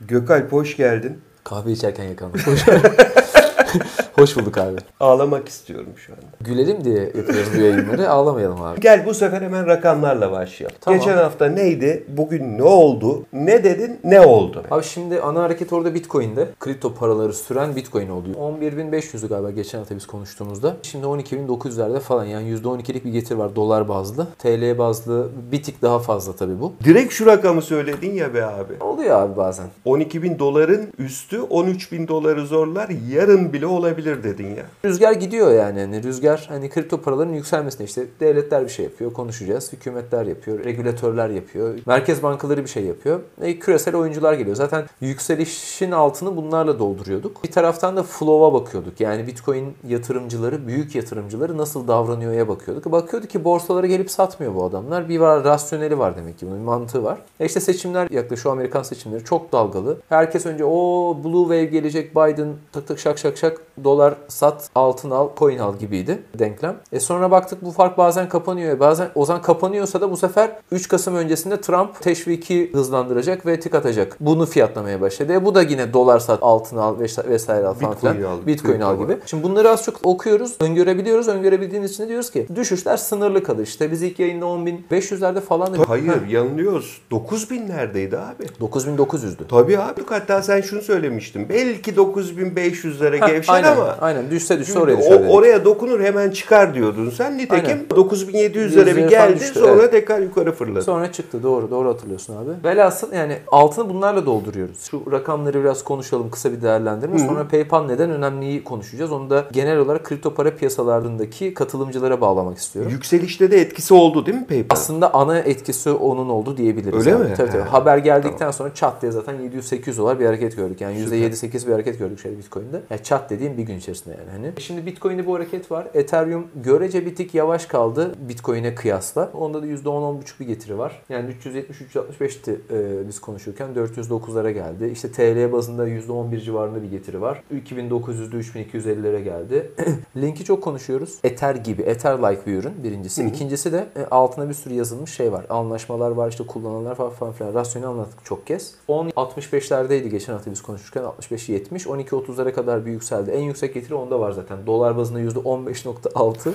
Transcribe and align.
Gökalp 0.00 0.52
hoş 0.52 0.76
geldin. 0.76 1.20
Kahve 1.44 1.72
içerken 1.72 2.04
yakalandık. 2.04 2.48
Hoş, 4.18 4.36
bulduk 4.36 4.58
abi. 4.58 4.76
Ağlamak 5.00 5.48
istiyorum 5.48 5.92
şu 5.96 6.12
anda. 6.12 6.22
Gülelim 6.40 6.84
diye 6.84 6.98
yapıyoruz 6.98 7.48
bu 7.56 7.60
yayınları. 7.60 8.10
Ağlamayalım 8.10 8.62
abi. 8.62 8.80
Gel 8.80 9.06
bu 9.06 9.14
sefer 9.14 9.42
hemen 9.42 9.66
rakamlarla 9.66 10.32
başlayalım. 10.32 10.76
Tamam. 10.80 11.00
Geçen 11.00 11.16
hafta 11.16 11.46
neydi? 11.46 12.04
Bugün 12.08 12.58
ne 12.58 12.62
oldu? 12.62 13.24
Ne 13.32 13.64
dedin? 13.64 14.00
Ne 14.04 14.20
oldu? 14.20 14.64
Abi 14.70 14.84
şimdi 14.84 15.20
ana 15.20 15.42
hareket 15.42 15.72
orada 15.72 15.94
Bitcoin'de. 15.94 16.48
Kripto 16.60 16.94
paraları 16.94 17.32
süren 17.32 17.76
Bitcoin 17.76 18.08
oldu. 18.08 18.28
11.500'ü 18.40 19.28
galiba 19.28 19.50
geçen 19.50 19.78
hafta 19.78 19.96
biz 19.96 20.06
konuştuğumuzda. 20.06 20.76
Şimdi 20.82 21.06
12.900'lerde 21.06 22.00
falan 22.00 22.24
yani 22.24 22.54
%12'lik 22.54 23.04
bir 23.04 23.12
getiri 23.12 23.38
var 23.38 23.56
dolar 23.56 23.88
bazlı. 23.88 24.26
TL 24.38 24.78
bazlı 24.78 25.28
bir 25.52 25.62
tık 25.62 25.82
daha 25.82 25.98
fazla 25.98 26.32
tabii 26.32 26.60
bu. 26.60 26.72
Direkt 26.84 27.12
şu 27.12 27.26
rakamı 27.26 27.62
söyledin 27.62 28.14
ya 28.14 28.34
be 28.34 28.44
abi. 28.44 28.84
Oluyor 28.84 29.22
abi 29.22 29.36
bazen. 29.36 29.66
12 29.84 30.22
bin 30.22 30.38
doların 30.38 30.88
üstü 30.98 31.40
13 31.40 31.92
bin 31.92 32.08
doları 32.08 32.46
zorlar. 32.46 32.88
Yarın 33.10 33.52
bile 33.52 33.66
olabilir 33.66 34.07
dedin 34.24 34.46
ya. 34.46 34.64
Rüzgar 34.84 35.12
gidiyor 35.12 35.52
yani. 35.52 35.80
Hani 35.80 36.02
rüzgar 36.02 36.46
hani 36.48 36.70
kripto 36.70 37.00
paraların 37.00 37.32
yükselmesine 37.32 37.86
işte 37.86 38.06
devletler 38.20 38.64
bir 38.64 38.68
şey 38.68 38.84
yapıyor. 38.84 39.12
Konuşacağız. 39.12 39.72
Hükümetler 39.72 40.26
yapıyor. 40.26 40.64
Regülatörler 40.64 41.28
yapıyor. 41.28 41.78
Merkez 41.86 42.22
bankaları 42.22 42.64
bir 42.64 42.68
şey 42.68 42.84
yapıyor. 42.84 43.20
E, 43.40 43.58
küresel 43.58 43.96
oyuncular 43.96 44.32
geliyor. 44.32 44.56
Zaten 44.56 44.84
yükselişin 45.00 45.90
altını 45.90 46.36
bunlarla 46.36 46.78
dolduruyorduk. 46.78 47.44
Bir 47.44 47.50
taraftan 47.50 47.96
da 47.96 48.02
flow'a 48.02 48.52
bakıyorduk. 48.52 49.00
Yani 49.00 49.26
Bitcoin 49.26 49.74
yatırımcıları, 49.88 50.66
büyük 50.66 50.94
yatırımcıları 50.94 51.58
nasıl 51.58 51.88
davranıyor'ya 51.88 52.48
bakıyorduk. 52.48 52.92
Bakıyorduk 52.92 53.30
ki 53.30 53.44
borsalara 53.44 53.86
gelip 53.86 54.10
satmıyor 54.10 54.54
bu 54.54 54.64
adamlar. 54.64 55.08
Bir 55.08 55.18
var 55.18 55.44
rasyoneli 55.44 55.98
var 55.98 56.16
demek 56.16 56.38
ki 56.38 56.46
bunun 56.46 56.58
mantığı 56.58 57.04
var. 57.04 57.18
E 57.40 57.46
işte 57.46 57.60
seçimler 57.60 58.10
yaklaşıyor. 58.10 58.54
Amerikan 58.54 58.82
seçimleri 58.82 59.24
çok 59.24 59.52
dalgalı. 59.52 59.96
Herkes 60.08 60.46
önce 60.46 60.64
o 60.64 61.16
Blue 61.24 61.42
Wave 61.42 61.64
gelecek 61.64 62.16
Biden 62.16 62.48
tık 62.72 62.88
tık 62.88 62.98
şak 62.98 63.18
şak 63.18 63.36
şak 63.36 63.60
dolar 63.84 63.97
sat 64.28 64.70
altın 64.74 65.10
al 65.10 65.28
coin 65.38 65.58
al 65.58 65.76
gibiydi 65.78 66.22
denklem. 66.38 66.76
E 66.92 67.00
sonra 67.00 67.30
baktık 67.30 67.64
bu 67.64 67.70
fark 67.70 67.98
bazen 67.98 68.28
kapanıyor. 68.28 68.80
Bazen 68.80 69.08
o 69.14 69.24
zaman 69.24 69.42
kapanıyorsa 69.42 70.00
da 70.00 70.10
bu 70.10 70.16
sefer 70.16 70.50
3 70.72 70.88
Kasım 70.88 71.14
öncesinde 71.16 71.60
Trump 71.60 72.00
teşviki 72.00 72.72
hızlandıracak 72.72 73.46
ve 73.46 73.60
tık 73.60 73.74
atacak. 73.74 74.16
Bunu 74.20 74.46
fiyatlamaya 74.46 75.00
başladı. 75.00 75.32
E 75.32 75.44
bu 75.44 75.54
da 75.54 75.62
yine 75.62 75.92
dolar 75.92 76.18
sat 76.18 76.38
altın 76.42 76.76
al 76.76 76.96
vesaire 77.28 77.66
al 77.66 77.74
falan 77.74 77.92
Bitcoin 77.94 78.14
filan. 78.14 78.30
al, 78.30 78.46
Bitcoin 78.46 78.80
al 78.80 78.98
gibi. 78.98 79.18
Şimdi 79.26 79.42
bunları 79.42 79.70
az 79.70 79.84
çok 79.84 80.06
okuyoruz, 80.06 80.56
öngörebiliyoruz. 80.60 81.28
Öngörebildiğimiz 81.28 81.90
için 81.90 82.04
de 82.04 82.08
diyoruz 82.08 82.30
ki 82.30 82.46
düşüşler 82.54 82.96
sınırlı 82.96 83.42
kalır. 83.42 83.62
İşte 83.62 83.92
biz 83.92 84.02
ilk 84.02 84.18
yayında 84.18 84.44
10.500'lerde 84.44 85.40
falan 85.40 85.74
da 85.74 85.78
Hayır 85.88 86.26
yanılıyoruz. 86.26 87.00
9 87.10 87.50
bin 87.50 87.68
neredeydi 87.68 88.18
abi? 88.18 88.44
9900'dü. 88.60 89.46
Tabii 89.48 89.78
abi. 89.78 90.00
Hatta 90.08 90.42
sen 90.42 90.60
şunu 90.60 90.82
söylemiştin. 90.82 91.48
Belki 91.48 91.92
9500'lere 91.92 93.26
gevşer 93.26 93.54
aynen, 93.54 93.76
ama 93.88 93.98
aynen 94.00 94.30
düşse 94.30 94.58
düşse 94.58 94.78
oraya 94.78 94.98
düşer 94.98 95.20
dedik. 95.20 95.30
oraya 95.30 95.64
dokunur 95.64 96.00
hemen 96.00 96.30
çıkar 96.30 96.74
diyordun 96.74 97.10
sen. 97.10 97.38
Nitekim 97.38 97.86
Aynen. 97.90 98.04
9700'lere 98.04 98.96
bir 98.96 99.08
geldi 99.08 99.40
düştü, 99.40 99.60
sonra 99.60 99.82
evet. 99.82 99.90
tekrar 99.90 100.20
yukarı 100.20 100.52
fırladı. 100.52 100.82
Sonra 100.82 101.12
çıktı 101.12 101.42
doğru 101.42 101.70
doğru 101.70 101.88
hatırlıyorsun 101.88 102.36
abi. 102.36 102.50
Velhasıl 102.64 103.12
yani 103.12 103.36
altını 103.46 103.88
bunlarla 103.88 104.26
dolduruyoruz. 104.26 104.78
Şu 104.90 105.12
rakamları 105.12 105.60
biraz 105.60 105.84
konuşalım 105.84 106.30
kısa 106.30 106.52
bir 106.52 106.62
değerlendirme. 106.62 107.18
Sonra 107.18 107.48
PayPal 107.48 107.86
neden 107.86 108.10
önemliyi 108.10 108.64
konuşacağız. 108.64 109.12
Onu 109.12 109.30
da 109.30 109.44
genel 109.52 109.78
olarak 109.78 110.04
kripto 110.04 110.34
para 110.34 110.56
piyasalarındaki 110.56 111.54
katılımcılara 111.54 112.20
bağlamak 112.20 112.58
istiyorum. 112.58 112.92
Yükselişte 112.92 113.50
de 113.50 113.60
etkisi 113.60 113.94
oldu 113.94 114.26
değil 114.26 114.38
mi 114.38 114.46
PayPal? 114.46 114.76
Aslında 114.76 115.14
ana 115.14 115.38
etkisi 115.38 115.90
onun 115.90 116.28
oldu 116.28 116.56
diyebiliriz. 116.56 117.06
Öyle 117.06 117.16
abi. 117.16 117.24
mi? 117.24 117.34
Tabii 117.36 117.50
tabii. 117.50 117.62
Ha, 117.62 117.72
Haber 117.72 117.98
geldikten 117.98 118.50
sonra 118.50 118.74
çat 118.74 119.02
diye 119.02 119.12
zaten 119.12 119.34
700-800 119.34 119.96
dolar 119.96 120.20
bir 120.20 120.26
hareket 120.26 120.56
gördük. 120.56 120.80
Yani 120.80 120.98
%7-8 120.98 121.66
bir 121.66 121.72
hareket 121.72 121.98
gördük 121.98 122.20
şöyle 122.20 122.38
Bitcoin'de. 122.38 122.82
Yani 122.90 123.02
çat 123.02 123.30
dediğim 123.30 123.56
bir 123.56 123.62
gün 123.62 123.77
içerisinde 123.78 124.16
yani. 124.18 124.30
Hani. 124.30 124.52
Şimdi 124.60 124.86
Bitcoin'de 124.86 125.26
bu 125.26 125.34
hareket 125.34 125.70
var. 125.70 125.86
Ethereum 125.94 126.46
görece 126.54 127.06
bir 127.06 127.16
tık 127.16 127.34
yavaş 127.34 127.66
kaldı 127.66 128.14
Bitcoin'e 128.28 128.74
kıyasla. 128.74 129.30
Onda 129.34 129.62
da 129.62 129.66
%10-10,5 129.66 130.40
bir 130.40 130.46
getiri 130.46 130.78
var. 130.78 131.02
Yani 131.08 131.30
370-365'ti 131.44 132.52
e, 132.70 133.08
biz 133.08 133.20
konuşurken 133.20 133.68
409'lara 133.74 134.50
geldi. 134.50 134.90
İşte 134.92 135.12
TL 135.12 135.52
bazında 135.52 135.88
%11 135.88 136.40
civarında 136.40 136.82
bir 136.82 136.90
getiri 136.90 137.20
var. 137.20 137.42
2900'de 137.54 138.36
3250'lere 138.36 139.22
geldi. 139.22 139.72
Link'i 140.16 140.44
çok 140.44 140.62
konuşuyoruz. 140.62 141.18
Ether 141.24 141.54
gibi, 141.54 141.82
Ether-like 141.82 142.46
bir 142.46 142.54
ürün 142.54 142.84
birincisi. 142.84 143.24
İkincisi 143.24 143.72
de 143.72 143.86
e, 143.96 144.04
altına 144.04 144.48
bir 144.48 144.54
sürü 144.54 144.74
yazılmış 144.74 145.10
şey 145.14 145.32
var. 145.32 145.46
Anlaşmalar 145.50 146.10
var, 146.10 146.28
işte 146.28 146.46
kullananlar 146.46 146.94
falan 146.94 147.10
falan 147.10 147.32
filan. 147.32 147.54
Rasyonu 147.54 147.88
anlattık 147.88 148.24
çok 148.24 148.46
kez. 148.46 148.74
10.65'lerdeydi 148.88 150.08
geçen 150.08 150.32
hafta 150.32 150.50
biz 150.50 150.62
konuşurken. 150.62 151.02
65-70. 151.02 151.84
12.30'lara 151.84 152.52
kadar 152.52 152.86
bir 152.86 152.90
yükseldi. 152.90 153.30
En 153.30 153.42
yüksek 153.42 153.57
getiri 153.66 153.94
onda 153.94 154.20
var 154.20 154.32
zaten. 154.32 154.66
Dolar 154.66 154.96
bazında 154.96 155.20
%15.6. 155.20 156.52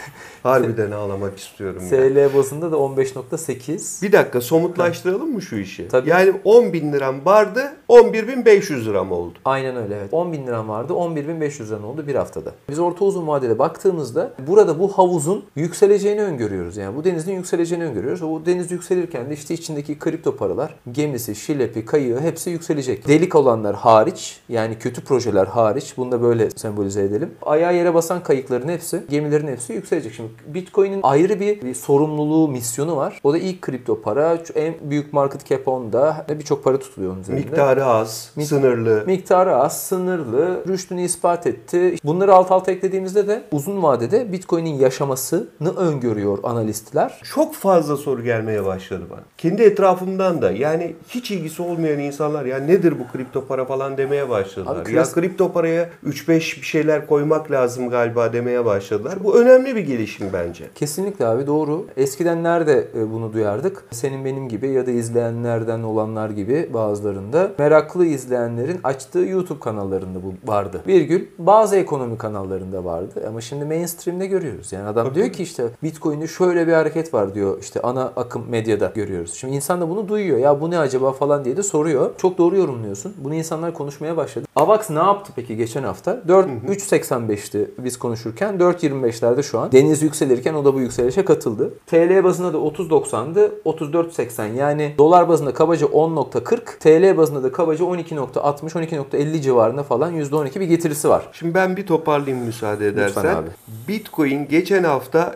Harbiden 0.42 0.90
ağlamak 0.90 1.38
istiyorum. 1.38 1.82
ya. 1.82 1.88
TL 1.90 2.36
bazında 2.36 2.72
da 2.72 2.76
15.8. 2.76 4.02
Bir 4.02 4.12
dakika 4.12 4.40
somutlaştıralım 4.40 5.32
mı 5.32 5.42
şu 5.42 5.56
işi? 5.56 5.88
Tabii. 5.88 6.10
Yani 6.10 6.32
10 6.44 6.72
bin 6.72 6.92
liram 6.92 7.24
vardı 7.24 7.72
11.500 7.88 8.84
liram 8.84 9.12
oldu. 9.12 9.38
Aynen 9.44 9.76
öyle 9.76 9.96
evet. 9.96 10.08
10 10.12 10.32
bin 10.32 10.46
liram 10.46 10.68
vardı 10.68 10.92
11.500 10.92 11.66
liran 11.66 11.84
oldu 11.84 12.06
bir 12.06 12.14
haftada. 12.14 12.52
Biz 12.68 12.78
orta 12.78 13.04
uzun 13.04 13.26
vadede 13.26 13.58
baktığımızda 13.58 14.32
burada 14.46 14.78
bu 14.78 14.88
havuzun 14.88 15.44
yükseleceğini 15.56 16.22
öngörüyoruz. 16.22 16.76
Yani 16.76 16.96
bu 16.96 17.04
denizin 17.04 17.32
yükseleceğini 17.32 17.84
öngörüyoruz. 17.84 18.22
O 18.22 18.46
deniz 18.46 18.70
yükselirken 18.70 19.30
de 19.30 19.34
işte 19.34 19.54
içindeki 19.54 19.98
kripto 19.98 20.36
paralar, 20.36 20.74
gemisi, 20.92 21.34
şilepi, 21.34 21.84
kayığı 21.84 22.20
hepsi 22.20 22.50
yükselecek. 22.50 23.08
Delik 23.08 23.34
olanlar 23.34 23.76
hariç 23.76 24.40
yani 24.48 24.78
kötü 24.78 25.04
projeler 25.04 25.46
hariç 25.46 25.94
bunu 25.96 26.12
da 26.12 26.22
böyle 26.22 26.50
sembolize 26.50 27.02
edelim. 27.02 27.30
Ayağa 27.42 27.70
yere 27.70 27.94
basan 27.94 28.22
kayıkların 28.22 28.68
hepsi, 28.68 29.02
gemilerin 29.10 29.48
hepsi 29.48 29.72
yükselecek. 29.72 29.85
Şimdi 29.90 30.30
Bitcoin'in 30.46 31.00
ayrı 31.02 31.40
bir, 31.40 31.62
bir 31.62 31.74
sorumluluğu, 31.74 32.48
misyonu 32.48 32.96
var. 32.96 33.20
O 33.24 33.32
da 33.32 33.38
ilk 33.38 33.62
kripto 33.62 34.02
para. 34.02 34.38
En 34.54 34.74
büyük 34.82 35.12
market 35.12 35.46
cap 35.46 35.68
onda. 35.68 36.26
Birçok 36.38 36.64
para 36.64 36.78
tutuluyor 36.78 37.12
onun 37.12 37.20
üzerinde. 37.20 37.40
Miktarı 37.44 37.84
az, 37.84 38.30
Mik- 38.36 38.44
sınırlı. 38.44 39.02
Miktarı 39.06 39.56
az, 39.56 39.82
sınırlı, 39.82 40.64
rüştünü 40.68 41.00
ispat 41.02 41.46
etti. 41.46 41.96
Bunları 42.04 42.34
alt 42.34 42.52
alta 42.52 42.72
eklediğimizde 42.72 43.28
de 43.28 43.42
uzun 43.52 43.82
vadede 43.82 44.32
Bitcoin'in 44.32 44.74
yaşamasını 44.78 45.76
öngörüyor 45.76 46.38
analistler. 46.42 47.20
Çok 47.34 47.54
fazla 47.54 47.96
soru 47.96 48.22
gelmeye 48.22 48.64
başladı 48.64 49.02
bana. 49.10 49.20
Kendi 49.38 49.62
etrafımdan 49.62 50.42
da 50.42 50.50
yani 50.50 50.94
hiç 51.08 51.30
ilgisi 51.30 51.62
olmayan 51.62 51.98
insanlar 51.98 52.44
ya 52.44 52.58
nedir 52.58 52.94
bu 52.98 53.12
kripto 53.12 53.44
para 53.46 53.64
falan 53.64 53.96
demeye 53.96 54.28
başladılar. 54.28 54.76
Abi 54.76 54.92
ya 54.94 55.02
klas- 55.02 55.14
kripto 55.14 55.52
paraya 55.52 55.88
3-5 56.06 56.28
bir 56.60 56.66
şeyler 56.66 57.06
koymak 57.06 57.50
lazım 57.50 57.90
galiba 57.90 58.32
demeye 58.32 58.64
başladılar. 58.64 59.14
Bu 59.24 59.38
önemli 59.40 59.75
bir 59.76 59.86
gelişim 59.86 60.30
bence. 60.32 60.64
Kesinlikle 60.74 61.26
abi 61.26 61.46
doğru. 61.46 61.86
Eskiden 61.96 62.42
nerede 62.42 62.88
e, 62.98 63.12
bunu 63.12 63.32
duyardık? 63.32 63.84
Senin 63.90 64.24
benim 64.24 64.48
gibi 64.48 64.68
ya 64.68 64.86
da 64.86 64.90
izleyenlerden 64.90 65.82
olanlar 65.82 66.30
gibi 66.30 66.70
bazılarında 66.74 67.52
meraklı 67.58 68.06
izleyenlerin 68.06 68.80
açtığı 68.84 69.18
YouTube 69.18 69.60
kanallarında 69.60 70.18
bu 70.22 70.52
vardı. 70.52 70.82
Virgül 70.86 71.26
bazı 71.38 71.76
ekonomi 71.76 72.18
kanallarında 72.18 72.84
vardı 72.84 73.24
ama 73.28 73.40
şimdi 73.40 73.64
mainstream'de 73.64 74.26
görüyoruz. 74.26 74.72
Yani 74.72 74.88
adam 74.88 75.14
diyor 75.14 75.32
ki 75.32 75.42
işte 75.42 75.68
Bitcoin'de 75.82 76.26
şöyle 76.26 76.66
bir 76.66 76.72
hareket 76.72 77.14
var 77.14 77.34
diyor 77.34 77.58
işte 77.60 77.80
ana 77.82 78.12
akım 78.16 78.50
medyada 78.50 78.92
görüyoruz. 78.94 79.34
Şimdi 79.34 79.54
insan 79.54 79.80
da 79.80 79.88
bunu 79.88 80.08
duyuyor. 80.08 80.38
Ya 80.38 80.60
bu 80.60 80.70
ne 80.70 80.78
acaba 80.78 81.12
falan 81.12 81.44
diye 81.44 81.56
de 81.56 81.62
soruyor. 81.62 82.10
Çok 82.18 82.38
doğru 82.38 82.56
yorumluyorsun. 82.56 83.14
Bunu 83.18 83.34
insanlar 83.34 83.74
konuşmaya 83.74 84.16
başladı. 84.16 84.46
Avax 84.56 84.90
ne 84.90 84.98
yaptı 84.98 85.32
peki 85.36 85.56
geçen 85.56 85.82
hafta? 85.82 86.28
4 86.28 86.46
3.85'ti 86.46 87.70
biz 87.78 87.98
konuşurken 87.98 88.54
4.25'lerde 88.54 89.42
şu 89.42 89.58
an. 89.58 89.65
Deniz 89.72 90.02
yükselirken 90.02 90.54
o 90.54 90.64
da 90.64 90.74
bu 90.74 90.80
yükselişe 90.80 91.24
katıldı. 91.24 91.74
TL 91.86 92.24
bazında 92.24 92.52
da 92.52 92.56
30.90'dı. 92.56 93.52
34.80 93.64 94.54
yani 94.54 94.94
dolar 94.98 95.28
bazında 95.28 95.54
kabaca 95.54 95.86
10.40 95.86 96.78
TL 96.78 97.16
bazında 97.16 97.42
da 97.42 97.52
kabaca 97.52 97.84
12.60 97.84 98.86
12.50 98.86 99.40
civarında 99.40 99.82
falan 99.82 100.14
%12 100.14 100.60
bir 100.60 100.66
getirisi 100.66 101.08
var. 101.08 101.28
Şimdi 101.32 101.54
ben 101.54 101.76
bir 101.76 101.86
toparlayayım 101.86 102.46
müsaade 102.46 102.88
edersen. 102.88 103.24
abi. 103.24 103.48
Bitcoin 103.88 104.48
geçen 104.48 104.84
hafta 104.84 105.34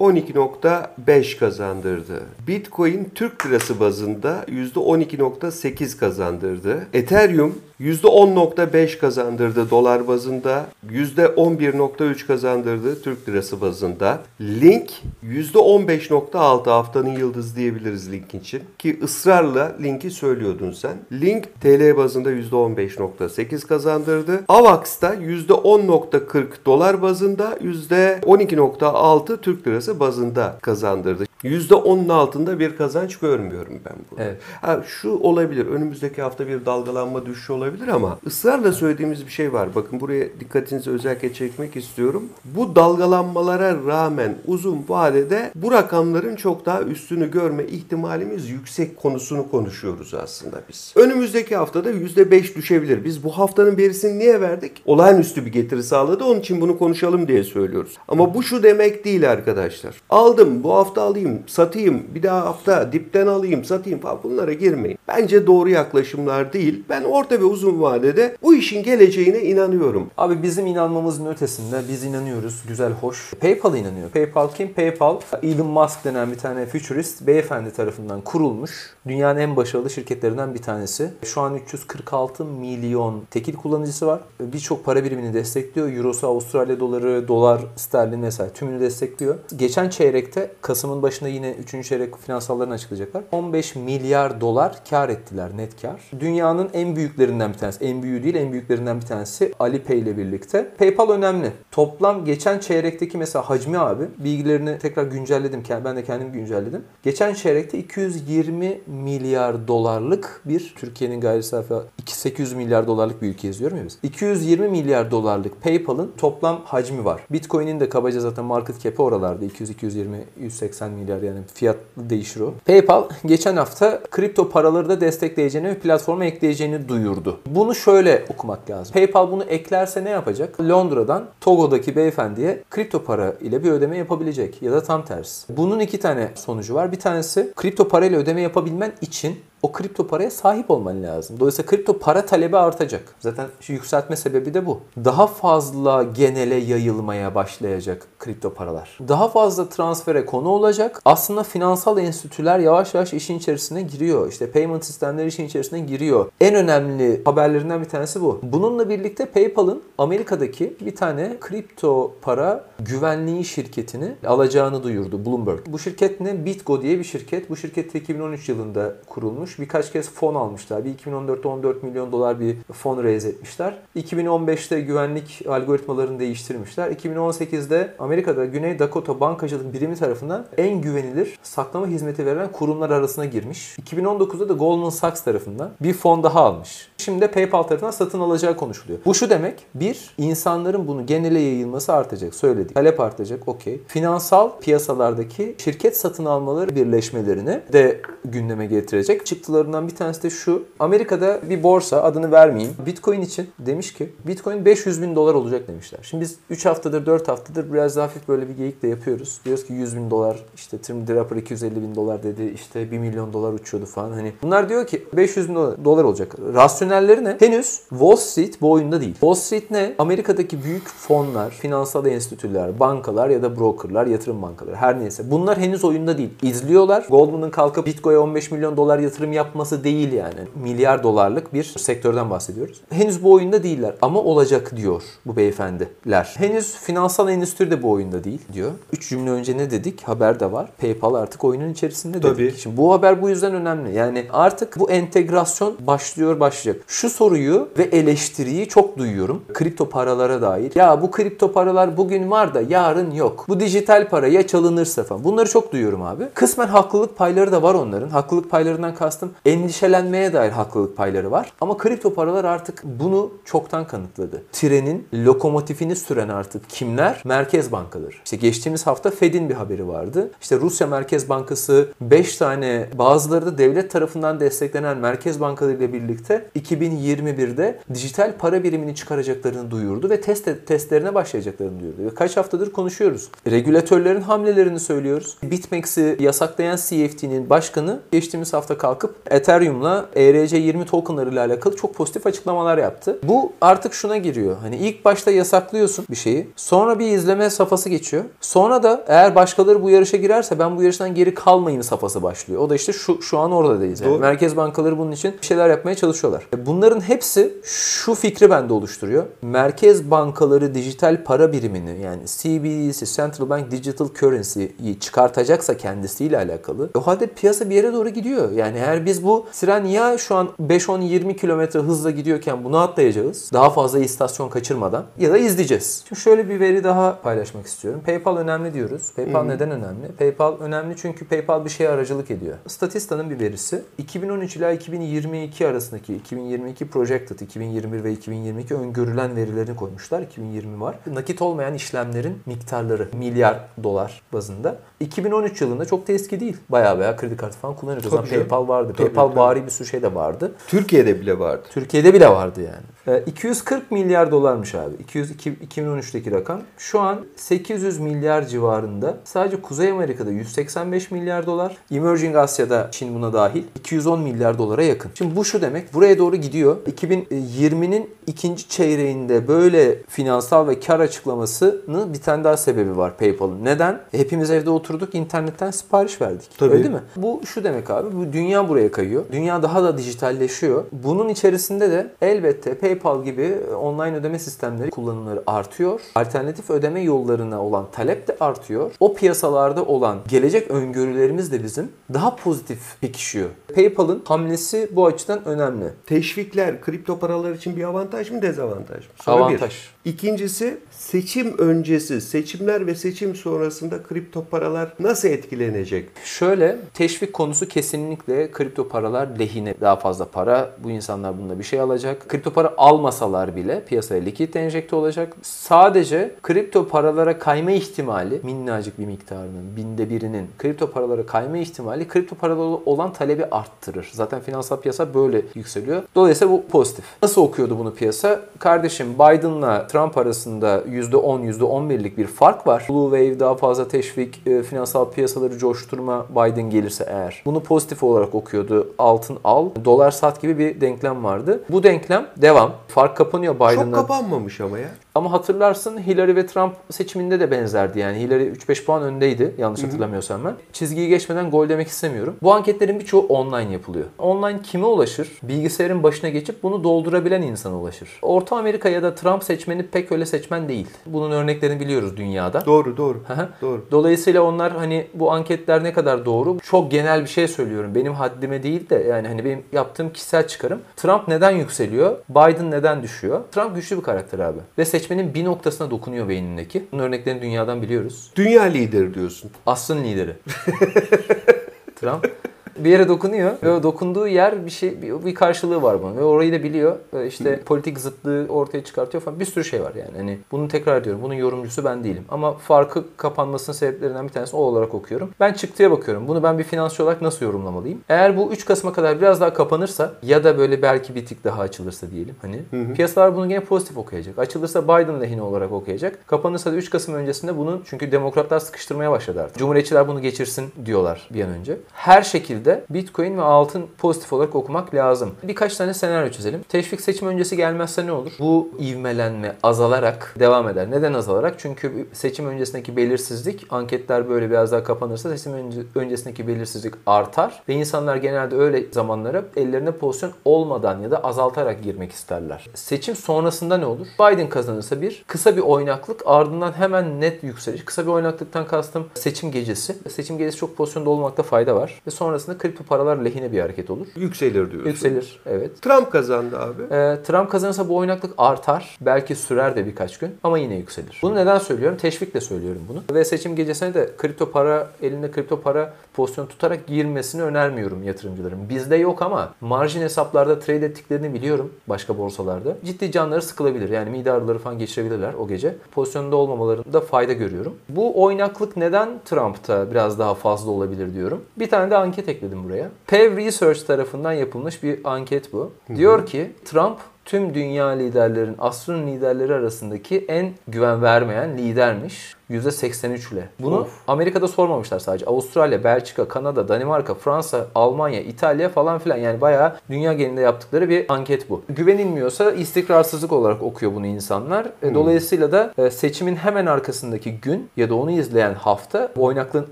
%12.5 0.00 1.38
kazandırdı. 1.38 2.22
Bitcoin 2.48 3.10
Türk 3.14 3.46
lirası 3.46 3.80
bazında 3.80 4.44
%12.8 4.48 5.98
kazandırdı. 5.98 6.86
Ethereum 6.92 7.54
%10.5 7.80 8.98
kazandırdı 8.98 9.70
dolar 9.70 10.08
bazında, 10.08 10.66
%11.3 10.90 12.26
kazandırdı 12.26 13.02
Türk 13.02 13.28
lirası 13.28 13.60
bazında. 13.60 14.20
Link 14.40 14.90
%15.6 15.24 16.70
haftanın 16.70 17.10
yıldız 17.10 17.56
diyebiliriz 17.56 18.12
Link 18.12 18.34
için. 18.34 18.62
Ki 18.78 18.98
ısrarla 19.02 19.76
Link'i 19.82 20.10
söylüyordun 20.10 20.72
sen. 20.72 20.96
Link 21.12 21.60
TL 21.60 21.96
bazında 21.96 22.32
%15.8 22.32 23.66
kazandırdı. 23.66 24.40
Avax'ta 24.48 25.14
%10.40 25.14 26.46
dolar 26.66 27.02
bazında, 27.02 27.56
%12.6 27.56 29.40
Türk 29.40 29.66
lirası 29.66 30.00
bazında 30.00 30.58
kazandırdı. 30.62 31.24
%10'un 31.44 32.08
altında 32.08 32.58
bir 32.58 32.76
kazanç 32.76 33.18
görmüyorum 33.18 33.80
ben 33.84 33.96
burada. 34.10 34.24
Evet. 34.24 34.40
Ha, 34.60 34.82
şu 34.86 35.10
olabilir. 35.10 35.66
Önümüzdeki 35.66 36.22
hafta 36.22 36.48
bir 36.48 36.66
dalgalanma 36.66 37.26
düşüşü 37.26 37.52
olabilir 37.52 37.69
ama 37.92 38.18
ısrarla 38.26 38.72
söylediğimiz 38.72 39.26
bir 39.26 39.30
şey 39.30 39.52
var. 39.52 39.74
Bakın 39.74 40.00
buraya 40.00 40.40
dikkatinizi 40.40 40.90
özellikle 40.90 41.32
çekmek 41.32 41.76
istiyorum. 41.76 42.28
Bu 42.44 42.76
dalgalanmalara 42.76 43.76
rağmen 43.86 44.34
uzun 44.46 44.84
vadede 44.88 45.50
bu 45.54 45.72
rakamların 45.72 46.36
çok 46.36 46.66
daha 46.66 46.82
üstünü 46.82 47.30
görme 47.30 47.64
ihtimalimiz 47.64 48.50
yüksek 48.50 48.96
konusunu 48.96 49.50
konuşuyoruz 49.50 50.14
aslında 50.14 50.60
biz. 50.68 50.92
Önümüzdeki 50.96 51.56
haftada 51.56 51.90
%5 51.90 52.54
düşebilir. 52.54 53.04
Biz 53.04 53.24
bu 53.24 53.30
haftanın 53.30 53.76
verisini 53.76 54.18
niye 54.18 54.40
verdik? 54.40 54.82
Olağanüstü 54.84 55.46
bir 55.46 55.52
getiri 55.52 55.82
sağladı. 55.82 56.24
Onun 56.24 56.40
için 56.40 56.60
bunu 56.60 56.78
konuşalım 56.78 57.28
diye 57.28 57.44
söylüyoruz. 57.44 57.98
Ama 58.08 58.34
bu 58.34 58.42
şu 58.42 58.62
demek 58.62 59.04
değil 59.04 59.30
arkadaşlar. 59.30 59.94
Aldım 60.10 60.62
bu 60.62 60.74
hafta 60.74 61.02
alayım, 61.02 61.38
satayım, 61.46 62.02
bir 62.14 62.22
daha 62.22 62.46
hafta 62.46 62.92
dipten 62.92 63.26
alayım, 63.26 63.64
satayım 63.64 64.00
falan 64.00 64.18
bunlara 64.22 64.52
girmeyin. 64.52 64.98
Bence 65.08 65.46
doğru 65.46 65.68
yaklaşımlar 65.68 66.52
değil. 66.52 66.84
Ben 66.88 67.04
orta 67.04 67.40
ve 67.40 67.44
uzun 67.44 67.59
vadede 67.66 68.36
bu 68.42 68.54
işin 68.54 68.82
geleceğine 68.82 69.40
inanıyorum. 69.40 70.10
Abi 70.18 70.42
bizim 70.42 70.66
inanmamızın 70.66 71.26
ötesinde 71.26 71.82
biz 71.88 72.04
inanıyoruz. 72.04 72.62
Güzel, 72.68 72.92
hoş. 72.92 73.34
PayPal 73.40 73.76
inanıyor. 73.76 74.10
PayPal 74.10 74.48
kim? 74.48 74.72
PayPal 74.72 75.20
Elon 75.42 75.66
Musk 75.66 76.04
denen 76.04 76.32
bir 76.32 76.38
tane 76.38 76.66
futurist 76.66 77.26
beyefendi 77.26 77.72
tarafından 77.72 78.20
kurulmuş. 78.20 78.94
Dünyanın 79.08 79.40
en 79.40 79.56
başarılı 79.56 79.90
şirketlerinden 79.90 80.54
bir 80.54 80.62
tanesi. 80.62 81.10
Şu 81.24 81.40
an 81.40 81.54
346 81.54 82.44
milyon 82.44 83.22
tekil 83.30 83.54
kullanıcısı 83.54 84.06
var. 84.06 84.20
Birçok 84.40 84.84
para 84.84 85.04
birimini 85.04 85.34
destekliyor. 85.34 85.92
Eurosu, 85.92 86.26
Avustralya 86.26 86.80
doları, 86.80 87.28
dolar, 87.28 87.60
sterlin 87.76 88.22
vesaire 88.22 88.52
tümünü 88.52 88.80
destekliyor. 88.80 89.34
Geçen 89.56 89.88
çeyrekte 89.88 90.50
Kasım'ın 90.62 91.02
başında 91.02 91.28
yine 91.28 91.52
3. 91.52 91.88
çeyrek 91.88 92.16
finansallarını 92.16 92.74
açıklayacaklar. 92.74 93.22
15 93.32 93.76
milyar 93.76 94.40
dolar 94.40 94.76
kar 94.90 95.08
ettiler 95.08 95.56
net 95.56 95.82
kar. 95.82 96.10
Dünyanın 96.20 96.70
en 96.72 96.96
büyüklerinden 96.96 97.49
bir 97.52 97.58
tanesi. 97.58 97.84
En 97.84 98.02
büyüğü 98.02 98.22
değil 98.22 98.34
en 98.34 98.52
büyüklerinden 98.52 99.00
bir 99.00 99.06
tanesi 99.06 99.52
Alipay 99.58 99.98
ile 99.98 100.16
birlikte. 100.16 100.68
PayPal 100.78 101.10
önemli. 101.10 101.52
Toplam 101.70 102.24
geçen 102.24 102.58
çeyrekteki 102.58 103.18
mesela 103.18 103.50
hacmi 103.50 103.78
abi 103.78 104.04
bilgilerini 104.18 104.78
tekrar 104.78 105.04
güncelledim. 105.04 105.62
Ben 105.84 105.96
de 105.96 106.04
kendim 106.04 106.32
güncelledim. 106.32 106.82
Geçen 107.02 107.34
çeyrekte 107.34 107.78
220 107.78 108.80
milyar 108.86 109.68
dolarlık 109.68 110.40
bir 110.44 110.74
Türkiye'nin 110.76 111.20
gayri 111.20 111.42
safi 111.42 111.74
800 112.06 112.52
milyar 112.52 112.86
dolarlık 112.86 113.22
bir 113.22 113.28
ülke 113.28 113.46
yazıyorum 113.46 113.78
ya 113.78 113.84
biz. 113.84 113.98
220 114.02 114.68
milyar 114.68 115.10
dolarlık 115.10 115.62
PayPal'ın 115.62 116.12
toplam 116.18 116.60
hacmi 116.64 117.04
var. 117.04 117.20
Bitcoin'in 117.30 117.80
de 117.80 117.88
kabaca 117.88 118.20
zaten 118.20 118.44
market 118.44 118.80
cap'i 118.80 119.02
oralarda 119.02 119.44
200 119.44 119.70
220 119.70 120.24
180 120.40 120.90
milyar 120.90 121.22
yani 121.22 121.40
fiyat 121.54 121.76
değişir 121.96 122.40
o. 122.40 122.54
PayPal 122.66 123.04
geçen 123.26 123.56
hafta 123.56 124.02
kripto 124.10 124.48
paraları 124.48 124.88
da 124.88 125.00
destekleyeceğini 125.00 125.68
ve 125.68 125.78
platforma 125.78 126.24
ekleyeceğini 126.24 126.88
duyurdu. 126.88 127.39
Bunu 127.46 127.74
şöyle 127.74 128.24
okumak 128.28 128.70
lazım. 128.70 128.92
PayPal 128.92 129.30
bunu 129.30 129.44
eklerse 129.44 130.04
ne 130.04 130.10
yapacak? 130.10 130.60
Londra'dan 130.60 131.26
Togo'daki 131.40 131.96
beyefendiye 131.96 132.62
kripto 132.70 133.04
para 133.04 133.32
ile 133.40 133.64
bir 133.64 133.70
ödeme 133.70 133.96
yapabilecek 133.96 134.62
ya 134.62 134.72
da 134.72 134.82
tam 134.82 135.04
tersi. 135.04 135.56
Bunun 135.56 135.80
iki 135.80 136.00
tane 136.00 136.30
sonucu 136.34 136.74
var. 136.74 136.92
Bir 136.92 137.00
tanesi 137.00 137.52
kripto 137.56 137.88
parayla 137.88 138.18
ödeme 138.18 138.40
yapabilmen 138.40 138.92
için 139.00 139.40
o 139.62 139.72
kripto 139.72 140.06
paraya 140.06 140.30
sahip 140.30 140.70
olman 140.70 141.02
lazım. 141.02 141.40
Dolayısıyla 141.40 141.70
kripto 141.70 141.98
para 141.98 142.26
talebi 142.26 142.56
artacak. 142.56 143.14
Zaten 143.20 143.46
şu 143.60 143.72
yükseltme 143.72 144.16
sebebi 144.16 144.54
de 144.54 144.66
bu. 144.66 144.80
Daha 145.04 145.26
fazla 145.26 146.02
genele 146.02 146.54
yayılmaya 146.54 147.34
başlayacak 147.34 148.06
kripto 148.18 148.54
paralar. 148.54 148.98
Daha 149.08 149.28
fazla 149.28 149.68
transfere 149.68 150.26
konu 150.26 150.48
olacak. 150.48 151.02
Aslında 151.04 151.42
finansal 151.42 151.98
enstitüler 151.98 152.58
yavaş 152.58 152.94
yavaş 152.94 153.12
işin 153.12 153.38
içerisine 153.38 153.82
giriyor. 153.82 154.28
İşte 154.28 154.50
payment 154.50 154.84
sistemleri 154.84 155.28
işin 155.28 155.46
içerisine 155.46 155.80
giriyor. 155.80 156.26
En 156.40 156.54
önemli 156.54 157.22
haberlerinden 157.24 157.80
bir 157.80 157.88
tanesi 157.88 158.20
bu. 158.20 158.40
Bununla 158.42 158.88
birlikte 158.88 159.26
PayPal'ın 159.26 159.82
Amerika'daki 159.98 160.76
bir 160.80 160.96
tane 160.96 161.36
kripto 161.40 162.12
para 162.22 162.64
güvenliği 162.80 163.44
şirketini 163.44 164.14
alacağını 164.26 164.82
duyurdu 164.82 165.26
Bloomberg. 165.26 165.58
Bu 165.66 165.78
şirket 165.78 166.20
ne? 166.20 166.44
BitGo 166.44 166.82
diye 166.82 166.98
bir 166.98 167.04
şirket. 167.04 167.50
Bu 167.50 167.56
şirket 167.56 167.94
2013 167.94 168.48
yılında 168.48 168.94
kurulmuş. 169.06 169.49
Birkaç 169.58 169.92
kez 169.92 170.10
fon 170.10 170.34
almışlar. 170.34 170.84
Bir 170.84 170.94
2014'te 170.94 171.48
14 171.48 171.82
milyon 171.82 172.12
dolar 172.12 172.40
bir 172.40 172.56
fon 172.72 173.04
raise 173.04 173.28
etmişler. 173.28 173.74
2015'te 173.96 174.80
güvenlik 174.80 175.42
algoritmalarını 175.48 176.18
değiştirmişler. 176.18 176.90
2018'de 176.90 177.94
Amerika'da 177.98 178.44
Güney 178.44 178.78
Dakota 178.78 179.20
Bankacılık 179.20 179.72
Birimi 179.72 179.96
tarafından 179.96 180.46
en 180.56 180.80
güvenilir 180.80 181.38
saklama 181.42 181.86
hizmeti 181.86 182.26
veren 182.26 182.52
kurumlar 182.52 182.90
arasına 182.90 183.24
girmiş. 183.24 183.78
2019'da 183.78 184.48
da 184.48 184.52
Goldman 184.52 184.90
Sachs 184.90 185.24
tarafından 185.24 185.70
bir 185.80 185.92
fon 185.92 186.22
daha 186.22 186.40
almış. 186.40 186.88
Şimdi 186.98 187.20
de 187.20 187.30
PayPal 187.30 187.62
tarafından 187.62 187.90
satın 187.90 188.20
alacağı 188.20 188.56
konuşuluyor. 188.56 188.98
Bu 189.04 189.14
şu 189.14 189.30
demek. 189.30 189.66
Bir, 189.74 190.14
insanların 190.18 190.88
bunu 190.88 191.06
genele 191.06 191.40
yayılması 191.40 191.92
artacak. 191.92 192.34
Söyledik. 192.34 192.74
Talep 192.74 193.00
artacak. 193.00 193.48
Okey. 193.48 193.80
Finansal 193.86 194.50
piyasalardaki 194.60 195.54
şirket 195.58 195.96
satın 195.96 196.24
almaları 196.24 196.76
birleşmelerini 196.76 197.60
de 197.72 198.02
gündeme 198.24 198.66
getirecek. 198.66 199.26
Çıktılarından 199.40 199.88
bir 199.88 199.96
tanesi 199.96 200.22
de 200.22 200.30
şu. 200.30 200.62
Amerika'da 200.78 201.40
bir 201.50 201.62
borsa 201.62 202.02
adını 202.02 202.32
vermeyeyim. 202.32 202.76
Bitcoin 202.86 203.20
için 203.20 203.50
demiş 203.58 203.92
ki 203.94 204.12
Bitcoin 204.26 204.64
500 204.64 205.02
bin 205.02 205.16
dolar 205.16 205.34
olacak 205.34 205.68
demişler. 205.68 206.00
Şimdi 206.02 206.20
biz 206.20 206.36
3 206.50 206.66
haftadır 206.66 207.06
4 207.06 207.28
haftadır 207.28 207.72
biraz 207.72 207.96
daha 207.96 208.04
hafif 208.04 208.28
böyle 208.28 208.48
bir 208.48 208.56
geyik 208.56 208.82
de 208.82 208.88
yapıyoruz. 208.88 209.40
Diyoruz 209.44 209.66
ki 209.66 209.72
100 209.72 209.96
bin 209.96 210.10
dolar 210.10 210.44
işte 210.54 210.78
Tim 210.78 211.06
Draper 211.06 211.36
250 211.36 211.82
bin 211.82 211.94
dolar 211.94 212.22
dedi 212.22 212.52
işte 212.54 212.90
1 212.90 212.98
milyon 212.98 213.32
dolar 213.32 213.52
uçuyordu 213.52 213.86
falan. 213.86 214.12
Hani 214.12 214.32
bunlar 214.42 214.68
diyor 214.68 214.86
ki 214.86 215.06
500 215.12 215.48
bin 215.48 215.54
dolar 215.54 216.04
olacak. 216.04 216.34
Rasyonelleri 216.54 217.24
ne? 217.24 217.36
Henüz 217.40 217.80
Wall 217.88 218.16
Street 218.16 218.60
bu 218.60 218.70
oyunda 218.70 219.00
değil. 219.00 219.12
Wall 219.12 219.34
Street 219.34 219.70
ne? 219.70 219.94
Amerika'daki 219.98 220.64
büyük 220.64 220.88
fonlar, 220.88 221.50
finansal 221.50 222.06
enstitüler, 222.06 222.80
bankalar 222.80 223.28
ya 223.28 223.42
da 223.42 223.58
brokerlar, 223.58 224.06
yatırım 224.06 224.42
bankaları 224.42 224.76
her 224.76 225.00
neyse. 225.00 225.30
Bunlar 225.30 225.58
henüz 225.58 225.84
oyunda 225.84 226.18
değil. 226.18 226.30
İzliyorlar. 226.42 227.06
Goldman'ın 227.10 227.50
kalkıp 227.50 227.86
Bitcoin'e 227.86 228.18
15 228.18 228.50
milyon 228.50 228.76
dolar 228.76 228.98
yatırım 228.98 229.29
yapması 229.32 229.84
değil 229.84 230.12
yani. 230.12 230.40
Milyar 230.62 231.02
dolarlık 231.02 231.54
bir 231.54 231.64
sektörden 231.64 232.30
bahsediyoruz. 232.30 232.80
Henüz 232.90 233.24
bu 233.24 233.32
oyunda 233.32 233.62
değiller 233.62 233.94
ama 234.02 234.20
olacak 234.20 234.76
diyor 234.76 235.02
bu 235.26 235.36
beyefendiler. 235.36 236.34
Henüz 236.36 236.76
finansal 236.76 237.28
endüstri 237.28 237.70
de 237.70 237.82
bu 237.82 237.90
oyunda 237.90 238.24
değil 238.24 238.40
diyor. 238.52 238.70
3 238.92 239.08
cümle 239.08 239.30
önce 239.30 239.56
ne 239.56 239.70
dedik? 239.70 240.02
Haber 240.02 240.40
de 240.40 240.52
var. 240.52 240.68
PayPal 240.80 241.14
artık 241.14 241.44
oyunun 241.44 241.68
içerisinde 241.68 242.22
dedik. 242.22 242.36
Tabii. 242.36 242.54
Şimdi 242.56 242.76
bu 242.76 242.92
haber 242.92 243.22
bu 243.22 243.28
yüzden 243.28 243.54
önemli. 243.54 243.94
Yani 243.94 244.26
artık 244.32 244.78
bu 244.78 244.90
entegrasyon 244.90 245.74
başlıyor 245.80 246.40
başlayacak. 246.40 246.84
Şu 246.86 247.10
soruyu 247.10 247.68
ve 247.78 247.82
eleştiriyi 247.82 248.68
çok 248.68 248.98
duyuyorum. 248.98 249.42
Kripto 249.52 249.88
paralara 249.88 250.42
dair. 250.42 250.72
Ya 250.74 251.02
bu 251.02 251.10
kripto 251.10 251.52
paralar 251.52 251.96
bugün 251.96 252.30
var 252.30 252.54
da 252.54 252.60
yarın 252.60 253.10
yok. 253.10 253.44
Bu 253.48 253.60
dijital 253.60 254.08
para 254.08 254.26
ya 254.26 254.46
çalınırsa 254.46 255.04
falan. 255.04 255.24
Bunları 255.24 255.48
çok 255.48 255.72
duyuyorum 255.72 256.02
abi. 256.02 256.28
Kısmen 256.34 256.66
haklılık 256.66 257.16
payları 257.16 257.52
da 257.52 257.62
var 257.62 257.74
onların. 257.74 258.08
Haklılık 258.08 258.50
paylarından 258.50 258.94
kastım 258.94 259.19
endişelenmeye 259.44 260.32
dair 260.32 260.50
haklılık 260.50 260.96
payları 260.96 261.30
var. 261.30 261.52
Ama 261.60 261.76
kripto 261.76 262.14
paralar 262.14 262.44
artık 262.44 262.82
bunu 262.84 263.32
çoktan 263.44 263.86
kanıtladı. 263.86 264.42
Trenin 264.52 265.08
lokomotifini 265.14 265.96
süren 265.96 266.28
artık 266.28 266.70
kimler? 266.70 267.22
Merkez 267.24 267.72
bankaları. 267.72 268.14
İşte 268.24 268.36
geçtiğimiz 268.36 268.86
hafta 268.86 269.10
Fed'in 269.10 269.48
bir 269.48 269.54
haberi 269.54 269.88
vardı. 269.88 270.30
İşte 270.40 270.56
Rusya 270.56 270.86
Merkez 270.86 271.28
Bankası 271.28 271.88
5 272.00 272.36
tane 272.36 272.88
bazıları 272.94 273.46
da 273.46 273.58
devlet 273.58 273.90
tarafından 273.90 274.40
desteklenen 274.40 274.98
merkez 274.98 275.40
bankaları 275.40 275.76
ile 275.76 275.92
birlikte 275.92 276.46
2021'de 276.58 277.78
dijital 277.94 278.32
para 278.38 278.62
birimini 278.64 278.94
çıkaracaklarını 278.94 279.70
duyurdu 279.70 280.10
ve 280.10 280.20
test 280.20 280.48
testlerine 280.66 281.14
başlayacaklarını 281.14 281.80
duyurdu. 281.80 282.04
Ve 282.04 282.14
kaç 282.14 282.36
haftadır 282.36 282.72
konuşuyoruz. 282.72 283.30
Regülatörlerin 283.50 284.20
hamlelerini 284.20 284.80
söylüyoruz. 284.80 285.36
BitMEX'i 285.42 286.16
yasaklayan 286.20 286.76
CFT'nin 286.76 287.50
başkanı 287.50 288.00
geçtiğimiz 288.12 288.52
hafta 288.52 288.78
kalkıp 288.78 289.09
kalkıp 289.10 289.32
Ethereum'la 289.32 290.06
ERC20 290.16 290.84
tokenları 290.84 291.30
ile 291.30 291.40
alakalı 291.40 291.76
çok 291.76 291.94
pozitif 291.94 292.26
açıklamalar 292.26 292.78
yaptı. 292.78 293.18
Bu 293.22 293.52
artık 293.60 293.94
şuna 293.94 294.16
giriyor. 294.16 294.56
Hani 294.62 294.76
ilk 294.76 295.04
başta 295.04 295.30
yasaklıyorsun 295.30 296.06
bir 296.10 296.16
şeyi. 296.16 296.48
Sonra 296.56 296.98
bir 296.98 297.06
izleme 297.06 297.50
safhası 297.50 297.88
geçiyor. 297.88 298.24
Sonra 298.40 298.82
da 298.82 299.04
eğer 299.08 299.34
başkaları 299.34 299.82
bu 299.82 299.90
yarışa 299.90 300.16
girerse 300.16 300.58
ben 300.58 300.76
bu 300.76 300.82
yarıştan 300.82 301.14
geri 301.14 301.34
kalmayayım 301.34 301.82
safhası 301.82 302.22
başlıyor. 302.22 302.60
O 302.62 302.70
da 302.70 302.74
işte 302.74 302.92
şu 302.92 303.22
şu 303.22 303.38
an 303.38 303.52
oradayız. 303.52 304.00
Yani. 304.00 304.10
Doğru. 304.10 304.20
Merkez 304.20 304.56
bankaları 304.56 304.98
bunun 304.98 305.12
için 305.12 305.34
bir 305.42 305.46
şeyler 305.46 305.68
yapmaya 305.68 305.94
çalışıyorlar. 305.96 306.46
E, 306.54 306.66
Bunların 306.66 307.00
hepsi 307.00 307.54
şu 307.64 308.14
fikri 308.14 308.50
bende 308.50 308.72
oluşturuyor. 308.72 309.24
Merkez 309.42 310.10
bankaları 310.10 310.74
dijital 310.74 311.24
para 311.24 311.52
birimini 311.52 312.00
yani 312.00 312.22
CBDC, 312.26 313.06
Central 313.06 313.48
Bank 313.48 313.70
Digital 313.70 314.08
Currency'yi 314.20 315.00
çıkartacaksa 315.00 315.76
kendisiyle 315.76 316.36
alakalı. 316.36 316.90
O 316.94 317.06
halde 317.06 317.26
piyasa 317.26 317.70
bir 317.70 317.74
yere 317.74 317.92
doğru 317.92 318.08
gidiyor. 318.08 318.50
Yani 318.52 318.78
eğer 318.90 319.06
biz 319.06 319.24
bu 319.24 319.46
tren 319.52 319.84
ya 319.84 320.18
şu 320.18 320.34
an 320.34 320.48
5-10-20 320.62 321.36
kilometre 321.36 321.80
hızla 321.80 322.10
gidiyorken 322.10 322.64
bunu 322.64 322.78
atlayacağız. 322.78 323.50
Daha 323.52 323.70
fazla 323.70 323.98
istasyon 323.98 324.48
kaçırmadan 324.48 325.04
ya 325.18 325.32
da 325.32 325.38
izleyeceğiz. 325.38 326.04
Şimdi 326.08 326.20
şöyle 326.20 326.48
bir 326.48 326.60
veri 326.60 326.84
daha 326.84 327.20
paylaşmak 327.22 327.66
istiyorum. 327.66 328.00
PayPal 328.06 328.36
önemli 328.36 328.74
diyoruz. 328.74 329.12
PayPal 329.16 329.44
neden 329.44 329.70
önemli? 329.70 330.08
PayPal 330.18 330.58
önemli 330.60 330.96
çünkü 330.96 331.24
PayPal 331.24 331.64
bir 331.64 331.70
şeye 331.70 331.90
aracılık 331.90 332.30
ediyor. 332.30 332.56
Statista'nın 332.66 333.30
bir 333.30 333.40
verisi 333.40 333.82
2013 333.98 334.56
ila 334.56 334.72
2022 334.72 335.66
arasındaki 335.66 336.14
2022 336.14 336.88
projected, 336.88 337.38
2021 337.40 338.04
ve 338.04 338.12
2022 338.12 338.74
öngörülen 338.74 339.36
verilerini 339.36 339.76
koymuşlar. 339.76 340.20
2020 340.20 340.80
var. 340.80 340.98
Nakit 341.06 341.42
olmayan 341.42 341.74
işlemlerin 341.74 342.38
miktarları 342.46 343.08
milyar 343.12 343.60
dolar 343.82 344.22
bazında. 344.32 344.76
2013 345.00 345.60
yılında 345.60 345.84
çok 345.84 346.08
da 346.08 346.12
eski 346.12 346.40
değil. 346.40 346.56
Bayağı 346.68 346.98
bayağı 346.98 347.16
kredi 347.16 347.36
kartı 347.36 347.58
falan 347.58 347.76
kullanıyoruz. 347.76 348.30
PayPal 348.30 348.68
vardı. 348.80 348.92
Tabii, 348.96 349.08
PayPal 349.12 349.36
bari 349.36 349.66
bir 349.66 349.70
sürü 349.70 349.88
şey 349.88 350.02
de 350.02 350.14
vardı. 350.14 350.52
Türkiye'de 350.68 351.20
bile 351.20 351.38
vardı. 351.38 351.62
Türkiye'de 351.70 352.14
bile 352.14 352.28
vardı 352.28 352.60
yani. 352.60 353.16
Ee, 353.18 353.22
240 353.26 353.90
milyar 353.90 354.30
dolarmış 354.30 354.74
abi. 354.74 354.94
200, 355.00 355.30
iki- 355.30 355.52
2013'teki 355.52 356.30
rakam. 356.32 356.60
Şu 356.78 357.00
an 357.00 357.18
800 357.36 357.98
milyar 357.98 358.46
civarında. 358.46 359.16
Sadece 359.24 359.62
Kuzey 359.62 359.90
Amerika'da 359.90 360.30
185 360.30 361.10
milyar 361.10 361.46
dolar. 361.46 361.76
Emerging 361.90 362.36
Asya'da 362.36 362.88
Çin 362.90 363.14
buna 363.14 363.32
dahil 363.32 363.62
210 363.78 364.20
milyar 364.20 364.58
dolara 364.58 364.82
yakın. 364.82 365.10
Şimdi 365.14 365.36
bu 365.36 365.44
şu 365.44 365.60
demek. 365.60 365.94
Buraya 365.94 366.18
doğru 366.18 366.36
gidiyor. 366.36 366.76
2020'nin 366.86 368.10
ikinci 368.26 368.68
çeyreğinde 368.68 369.48
böyle 369.48 370.02
finansal 370.08 370.68
ve 370.68 370.80
kar 370.80 371.00
açıklamasının 371.00 372.12
bir 372.12 372.20
tane 372.20 372.44
daha 372.44 372.56
sebebi 372.56 372.96
var 372.96 373.16
PayPal'ın. 373.16 373.64
Neden? 373.64 374.00
Hepimiz 374.10 374.50
evde 374.50 374.70
oturduk 374.70 375.14
internetten 375.14 375.70
sipariş 375.70 376.20
verdik. 376.20 376.48
Tabii. 376.58 376.72
Öyle 376.72 376.84
değil 376.84 376.94
mi? 376.94 377.02
Bu 377.16 377.40
şu 377.46 377.64
demek 377.64 377.90
abi. 377.90 378.16
Bu 378.16 378.32
dünya 378.32 378.68
buraya 378.70 378.92
kayıyor. 378.92 379.24
Dünya 379.32 379.62
daha 379.62 379.82
da 379.82 379.98
dijitalleşiyor. 379.98 380.84
Bunun 380.92 381.28
içerisinde 381.28 381.90
de 381.90 382.10
elbette 382.22 382.74
PayPal 382.74 383.24
gibi 383.24 383.56
online 383.82 384.16
ödeme 384.16 384.38
sistemleri 384.38 384.90
kullanımları 384.90 385.42
artıyor. 385.46 386.00
Alternatif 386.14 386.70
ödeme 386.70 387.00
yollarına 387.00 387.64
olan 387.64 387.86
talep 387.92 388.28
de 388.28 388.36
artıyor. 388.40 388.90
O 389.00 389.14
piyasalarda 389.14 389.84
olan 389.84 390.18
gelecek 390.28 390.70
öngörülerimiz 390.70 391.52
de 391.52 391.62
bizim 391.62 391.92
daha 392.14 392.36
pozitif 392.36 393.00
pekişiyor. 393.00 393.48
PayPal'ın 393.74 394.22
hamlesi 394.24 394.88
bu 394.92 395.06
açıdan 395.06 395.44
önemli. 395.44 395.84
Teşvikler 396.06 396.80
kripto 396.80 397.18
paralar 397.18 397.52
için 397.52 397.76
bir 397.76 397.84
avantaj 397.84 398.30
mı 398.30 398.42
dezavantaj 398.42 398.98
mı? 398.98 399.12
Soru 399.22 399.36
Avantaj. 399.36 399.70
Bir. 400.04 400.10
İkincisi 400.10 400.78
seçim 401.00 401.58
öncesi, 401.58 402.20
seçimler 402.20 402.86
ve 402.86 402.94
seçim 402.94 403.34
sonrasında 403.34 404.02
kripto 404.02 404.44
paralar 404.44 404.92
nasıl 405.00 405.28
etkilenecek? 405.28 406.08
Şöyle 406.24 406.78
teşvik 406.94 407.32
konusu 407.32 407.68
kesinlikle 407.68 408.50
kripto 408.50 408.88
paralar 408.88 409.28
lehine 409.38 409.74
daha 409.80 409.96
fazla 409.96 410.24
para. 410.24 410.70
Bu 410.78 410.90
insanlar 410.90 411.38
bunda 411.38 411.58
bir 411.58 411.64
şey 411.64 411.80
alacak. 411.80 412.28
Kripto 412.28 412.52
para 412.52 412.74
almasalar 412.76 413.56
bile 413.56 413.84
piyasaya 413.84 414.22
likit 414.22 414.56
enjekte 414.56 414.96
olacak. 414.96 415.36
Sadece 415.42 416.34
kripto 416.42 416.88
paralara 416.88 417.38
kayma 417.38 417.70
ihtimali 417.70 418.40
minnacık 418.42 418.98
bir 418.98 419.06
miktarının 419.06 419.76
binde 419.76 420.10
birinin 420.10 420.46
kripto 420.58 420.90
paralara 420.90 421.26
kayma 421.26 421.58
ihtimali 421.58 422.08
kripto 422.08 422.36
paralara 422.36 422.78
olan 422.86 423.12
talebi 423.12 423.44
arttırır. 423.44 424.10
Zaten 424.12 424.40
finansal 424.40 424.80
piyasa 424.80 425.14
böyle 425.14 425.42
yükseliyor. 425.54 426.02
Dolayısıyla 426.14 426.54
bu 426.54 426.66
pozitif. 426.66 427.04
Nasıl 427.22 427.42
okuyordu 427.42 427.78
bunu 427.78 427.94
piyasa? 427.94 428.40
Kardeşim 428.58 429.14
Biden'la 429.14 429.86
Trump 429.86 430.18
arasında 430.18 430.84
%10, 430.92 431.44
%11'lik 431.52 432.18
bir 432.18 432.26
fark 432.26 432.66
var. 432.66 432.86
Blue 432.88 433.18
Wave 433.18 433.40
daha 433.40 433.54
fazla 433.54 433.88
teşvik, 433.88 434.46
e, 434.46 434.62
finansal 434.62 435.10
piyasaları 435.10 435.58
coşturma 435.58 436.26
Biden 436.30 436.70
gelirse 436.70 437.04
eğer. 437.08 437.42
Bunu 437.44 437.62
pozitif 437.62 438.02
olarak 438.02 438.34
okuyordu. 438.34 438.88
Altın 438.98 439.38
al, 439.44 439.68
dolar 439.84 440.10
sat 440.10 440.42
gibi 440.42 440.58
bir 440.58 440.80
denklem 440.80 441.24
vardı. 441.24 441.64
Bu 441.70 441.82
denklem 441.82 442.26
devam. 442.36 442.72
Fark 442.88 443.16
kapanıyor 443.16 443.58
Çok 443.58 443.70
Biden'la. 443.70 443.96
kapanmamış 443.96 444.60
ama 444.60 444.78
ya. 444.78 444.88
Ama 445.14 445.32
hatırlarsın 445.32 445.98
Hillary 445.98 446.36
ve 446.36 446.46
Trump 446.46 446.74
seçiminde 446.90 447.40
de 447.40 447.50
benzerdi. 447.50 447.98
Yani 447.98 448.18
Hillary 448.18 448.48
3-5 448.48 448.84
puan 448.84 449.02
öndeydi 449.02 449.54
yanlış 449.58 449.82
hatırlamıyorsam 449.84 450.44
ben. 450.44 450.54
Çizgiyi 450.72 451.08
geçmeden 451.08 451.50
gol 451.50 451.68
demek 451.68 451.88
istemiyorum. 451.88 452.36
Bu 452.42 452.54
anketlerin 452.54 453.00
birçoğu 453.00 453.20
online 453.20 453.72
yapılıyor. 453.72 454.04
Online 454.18 454.62
kime 454.62 454.86
ulaşır? 454.86 455.28
Bilgisayarın 455.42 456.02
başına 456.02 456.30
geçip 456.30 456.62
bunu 456.62 456.84
doldurabilen 456.84 457.42
insana 457.42 457.78
ulaşır. 457.78 458.08
Orta 458.22 458.56
Amerika 458.56 458.88
ya 458.88 459.02
da 459.02 459.14
Trump 459.14 459.44
seçmeni 459.44 459.82
pek 459.82 460.12
öyle 460.12 460.26
seçmen 460.26 460.68
değil. 460.68 460.86
Bunun 461.06 461.30
örneklerini 461.30 461.80
biliyoruz 461.80 462.16
dünyada. 462.16 462.66
Doğru 462.66 462.96
doğru. 462.96 463.20
Doğru. 463.62 463.86
Dolayısıyla 463.90 464.42
onlar 464.42 464.72
hani 464.72 465.06
bu 465.14 465.32
anketler 465.32 465.84
ne 465.84 465.92
kadar 465.92 466.24
doğru? 466.24 466.58
Çok 466.60 466.90
genel 466.90 467.22
bir 467.22 467.28
şey 467.28 467.48
söylüyorum. 467.48 467.94
Benim 467.94 468.12
haddime 468.14 468.62
değil 468.62 468.90
de 468.90 468.94
yani 468.94 469.28
hani 469.28 469.44
benim 469.44 469.62
yaptığım 469.72 470.12
kişisel 470.12 470.46
çıkarım. 470.48 470.80
Trump 470.96 471.28
neden 471.28 471.50
yükseliyor? 471.50 472.16
Biden 472.28 472.70
neden 472.70 473.02
düşüyor? 473.02 473.40
Trump 473.52 473.74
güçlü 473.74 473.96
bir 473.96 474.02
karakter 474.02 474.38
abi. 474.38 474.58
Ve 474.78 474.84
seçmenin 475.00 475.34
bir 475.34 475.44
noktasına 475.44 475.90
dokunuyor 475.90 476.28
beynindeki. 476.28 476.84
Bunun 476.92 477.02
örneklerini 477.02 477.42
dünyadan 477.42 477.82
biliyoruz. 477.82 478.30
Dünya 478.36 478.62
lideri 478.62 479.14
diyorsun. 479.14 479.50
Aslın 479.66 480.04
lideri. 480.04 480.36
Trump 481.96 482.30
bir 482.78 482.90
yere 482.90 483.08
dokunuyor 483.08 483.52
ve 483.62 483.70
o 483.70 483.82
dokunduğu 483.82 484.26
yer 484.26 484.66
bir 484.66 484.70
şey 484.70 485.02
bir, 485.02 485.24
bir 485.24 485.34
karşılığı 485.34 485.82
var 485.82 486.02
bunun 486.02 486.16
ve 486.16 486.24
orayı 486.24 486.52
da 486.52 486.62
biliyor. 486.62 486.96
Ve 487.14 487.26
işte 487.26 487.60
politik 487.60 488.00
zıtlığı 488.00 488.46
ortaya 488.48 488.84
çıkartıyor 488.84 489.22
falan 489.22 489.40
bir 489.40 489.44
sürü 489.44 489.64
şey 489.64 489.82
var 489.82 489.92
yani. 489.94 490.16
Hani 490.16 490.38
bunu 490.52 490.68
tekrar 490.68 491.00
ediyorum. 491.00 491.22
Bunun 491.22 491.34
yorumcusu 491.34 491.84
ben 491.84 492.04
değilim. 492.04 492.24
Ama 492.28 492.52
farkı 492.52 493.04
kapanmasının 493.16 493.76
sebeplerinden 493.76 494.28
bir 494.28 494.32
tanesi 494.32 494.56
o 494.56 494.60
olarak 494.60 494.94
okuyorum. 494.94 495.30
Ben 495.40 495.52
çıktıya 495.52 495.90
bakıyorum. 495.90 496.28
Bunu 496.28 496.42
ben 496.42 496.58
bir 496.58 496.64
finansçı 496.64 497.04
olarak 497.04 497.22
nasıl 497.22 497.46
yorumlamalıyım? 497.46 498.00
Eğer 498.08 498.36
bu 498.36 498.52
3 498.52 498.64
Kasım'a 498.64 498.92
kadar 498.92 499.20
biraz 499.20 499.40
daha 499.40 499.52
kapanırsa 499.52 500.12
ya 500.22 500.44
da 500.44 500.58
böyle 500.58 500.82
belki 500.82 501.14
bir 501.14 501.26
tık 501.26 501.44
daha 501.44 501.62
açılırsa 501.62 502.10
diyelim 502.10 502.34
hani 502.42 502.60
piyasalar 502.94 503.36
bunu 503.36 503.48
gene 503.48 503.60
pozitif 503.60 503.98
okuyacak. 503.98 504.38
Açılırsa 504.38 504.84
Biden 504.84 505.20
lehine 505.20 505.42
olarak 505.42 505.72
okuyacak. 505.72 506.26
Kapanırsa 506.26 506.72
da 506.72 506.76
3 506.76 506.90
Kasım 506.90 507.14
öncesinde 507.14 507.58
bunun 507.58 507.82
çünkü 507.86 508.12
demokratlar 508.12 508.58
sıkıştırmaya 508.58 509.10
başladı 509.10 509.42
artık. 509.42 509.58
Cumhuriyetçiler 509.58 510.08
bunu 510.08 510.22
geçirsin 510.22 510.72
diyorlar 510.86 511.28
bir 511.34 511.44
an 511.44 511.50
önce. 511.50 511.76
Her 511.92 512.22
şekilde 512.22 512.59
Bitcoin 512.90 513.36
ve 513.38 513.42
altın 513.42 513.86
pozitif 513.98 514.32
olarak 514.32 514.54
okumak 514.54 514.94
lazım. 514.94 515.30
Birkaç 515.42 515.76
tane 515.76 515.94
senaryo 515.94 516.30
çizelim. 516.30 516.62
Teşvik 516.68 517.00
seçim 517.00 517.28
öncesi 517.28 517.56
gelmezse 517.56 518.06
ne 518.06 518.12
olur? 518.12 518.32
Bu 518.40 518.68
ivmelenme 518.80 519.56
azalarak 519.62 520.34
devam 520.38 520.68
eder. 520.68 520.90
Neden 520.90 521.12
azalarak? 521.12 521.54
Çünkü 521.58 522.06
seçim 522.12 522.46
öncesindeki 522.46 522.96
belirsizlik, 522.96 523.66
anketler 523.70 524.28
böyle 524.28 524.50
biraz 524.50 524.72
daha 524.72 524.84
kapanırsa 524.84 525.36
seçim 525.36 525.52
önce- 525.52 525.82
öncesindeki 525.94 526.48
belirsizlik 526.48 526.94
artar 527.06 527.62
ve 527.68 527.74
insanlar 527.74 528.16
genelde 528.16 528.56
öyle 528.56 528.84
zamanlara 528.92 529.44
ellerine 529.56 529.90
pozisyon 529.90 530.32
olmadan 530.44 531.00
ya 531.00 531.10
da 531.10 531.24
azaltarak 531.24 531.82
girmek 531.82 532.12
isterler. 532.12 532.66
Seçim 532.74 533.16
sonrasında 533.16 533.76
ne 533.76 533.86
olur? 533.86 534.06
Biden 534.20 534.48
kazanırsa 534.48 535.00
bir 535.00 535.24
kısa 535.26 535.56
bir 535.56 535.60
oynaklık 535.60 536.22
ardından 536.26 536.72
hemen 536.72 537.20
net 537.20 537.42
yükseliş. 537.44 537.84
Kısa 537.84 538.02
bir 538.02 538.10
oynaklıktan 538.10 538.66
kastım 538.66 539.06
seçim 539.14 539.50
gecesi. 539.52 539.96
Seçim 540.10 540.38
gecesi 540.38 540.56
çok 540.58 540.76
pozisyonda 540.76 541.10
olmakta 541.10 541.42
fayda 541.42 541.76
var. 541.76 542.00
Ve 542.06 542.10
sonrasında 542.10 542.49
kripto 542.58 542.84
paralar 542.84 543.16
lehine 543.16 543.52
bir 543.52 543.60
hareket 543.60 543.90
olur. 543.90 544.06
Yükselir 544.16 544.70
diyorsun. 544.70 544.90
Yükselir. 544.90 545.40
Evet. 545.46 545.82
Trump 545.82 546.12
kazandı 546.12 546.58
abi. 546.58 546.82
Ee, 546.82 547.22
Trump 547.22 547.50
kazanırsa 547.50 547.88
bu 547.88 547.96
oynaklık 547.96 548.34
artar. 548.38 548.98
Belki 549.00 549.34
sürer 549.34 549.76
de 549.76 549.86
birkaç 549.86 550.18
gün 550.18 550.36
ama 550.42 550.58
yine 550.58 550.74
yükselir. 550.76 551.18
Bunu 551.22 551.34
neden 551.34 551.58
söylüyorum? 551.58 551.98
Teşvikle 551.98 552.40
söylüyorum 552.40 552.82
bunu. 552.88 553.02
Ve 553.12 553.24
seçim 553.24 553.56
gecesine 553.56 553.94
de 553.94 554.10
kripto 554.18 554.50
para, 554.50 554.88
elinde 555.02 555.30
kripto 555.30 555.60
para 555.60 555.94
pozisyon 556.14 556.46
tutarak 556.46 556.86
girmesini 556.86 557.42
önermiyorum 557.42 558.02
yatırımcıların. 558.02 558.68
Bizde 558.68 558.96
yok 558.96 559.22
ama 559.22 559.54
marjin 559.60 560.00
hesaplarda 560.00 560.58
trade 560.58 560.86
ettiklerini 560.86 561.34
biliyorum 561.34 561.72
başka 561.88 562.18
borsalarda. 562.18 562.76
Ciddi 562.84 563.12
canları 563.12 563.42
sıkılabilir. 563.42 563.88
Yani 563.88 564.10
mide 564.10 564.32
ağrıları 564.32 564.58
falan 564.58 564.78
geçirebilirler 564.78 565.34
o 565.34 565.48
gece. 565.48 565.76
Pozisyonda 565.94 566.36
olmamalarında 566.36 567.00
fayda 567.00 567.32
görüyorum. 567.32 567.74
Bu 567.88 568.22
oynaklık 568.24 568.76
neden 568.76 569.08
Trump'ta 569.24 569.90
biraz 569.90 570.18
daha 570.18 570.34
fazla 570.34 570.70
olabilir 570.70 571.14
diyorum. 571.14 571.42
Bir 571.58 571.70
tane 571.70 571.90
de 571.90 571.96
anket 571.96 572.28
ekledim 572.40 572.64
buraya. 572.64 572.90
Pew 573.06 573.36
Research 573.36 573.80
tarafından 573.80 574.32
yapılmış 574.32 574.82
bir 574.82 574.98
anket 575.04 575.52
bu. 575.52 575.72
Diyor 575.96 576.26
ki 576.26 576.50
Trump 576.64 576.98
tüm 577.30 577.54
dünya 577.54 577.86
liderlerin, 577.88 578.56
asrın 578.58 579.06
liderleri 579.06 579.54
arasındaki 579.54 580.24
en 580.28 580.52
güven 580.68 581.02
vermeyen 581.02 581.58
lidermiş. 581.58 582.34
%83 582.50 583.34
ile. 583.34 583.48
Bunu 583.60 583.80
Of. 583.80 583.88
Amerika'da 584.08 584.48
sormamışlar 584.48 584.98
sadece. 584.98 585.26
Avustralya, 585.26 585.84
Belçika, 585.84 586.28
Kanada, 586.28 586.68
Danimarka, 586.68 587.14
Fransa, 587.14 587.66
Almanya, 587.74 588.20
İtalya 588.20 588.68
falan 588.68 588.98
filan 588.98 589.16
yani 589.16 589.40
bayağı 589.40 589.76
dünya 589.90 590.12
genelinde 590.12 590.40
yaptıkları 590.40 590.88
bir 590.88 591.12
anket 591.12 591.50
bu. 591.50 591.62
Güvenilmiyorsa 591.68 592.50
istikrarsızlık 592.50 593.32
olarak 593.32 593.62
okuyor 593.62 593.94
bunu 593.94 594.06
insanlar. 594.06 594.66
E, 594.82 594.94
Dolayısıyla 594.94 595.52
da 595.52 595.74
e, 595.78 595.90
seçimin 595.90 596.36
hemen 596.36 596.66
arkasındaki 596.66 597.32
gün 597.32 597.68
ya 597.76 597.90
da 597.90 597.94
onu 597.94 598.10
izleyen 598.10 598.54
hafta 598.54 599.08
oynaklığın 599.16 599.66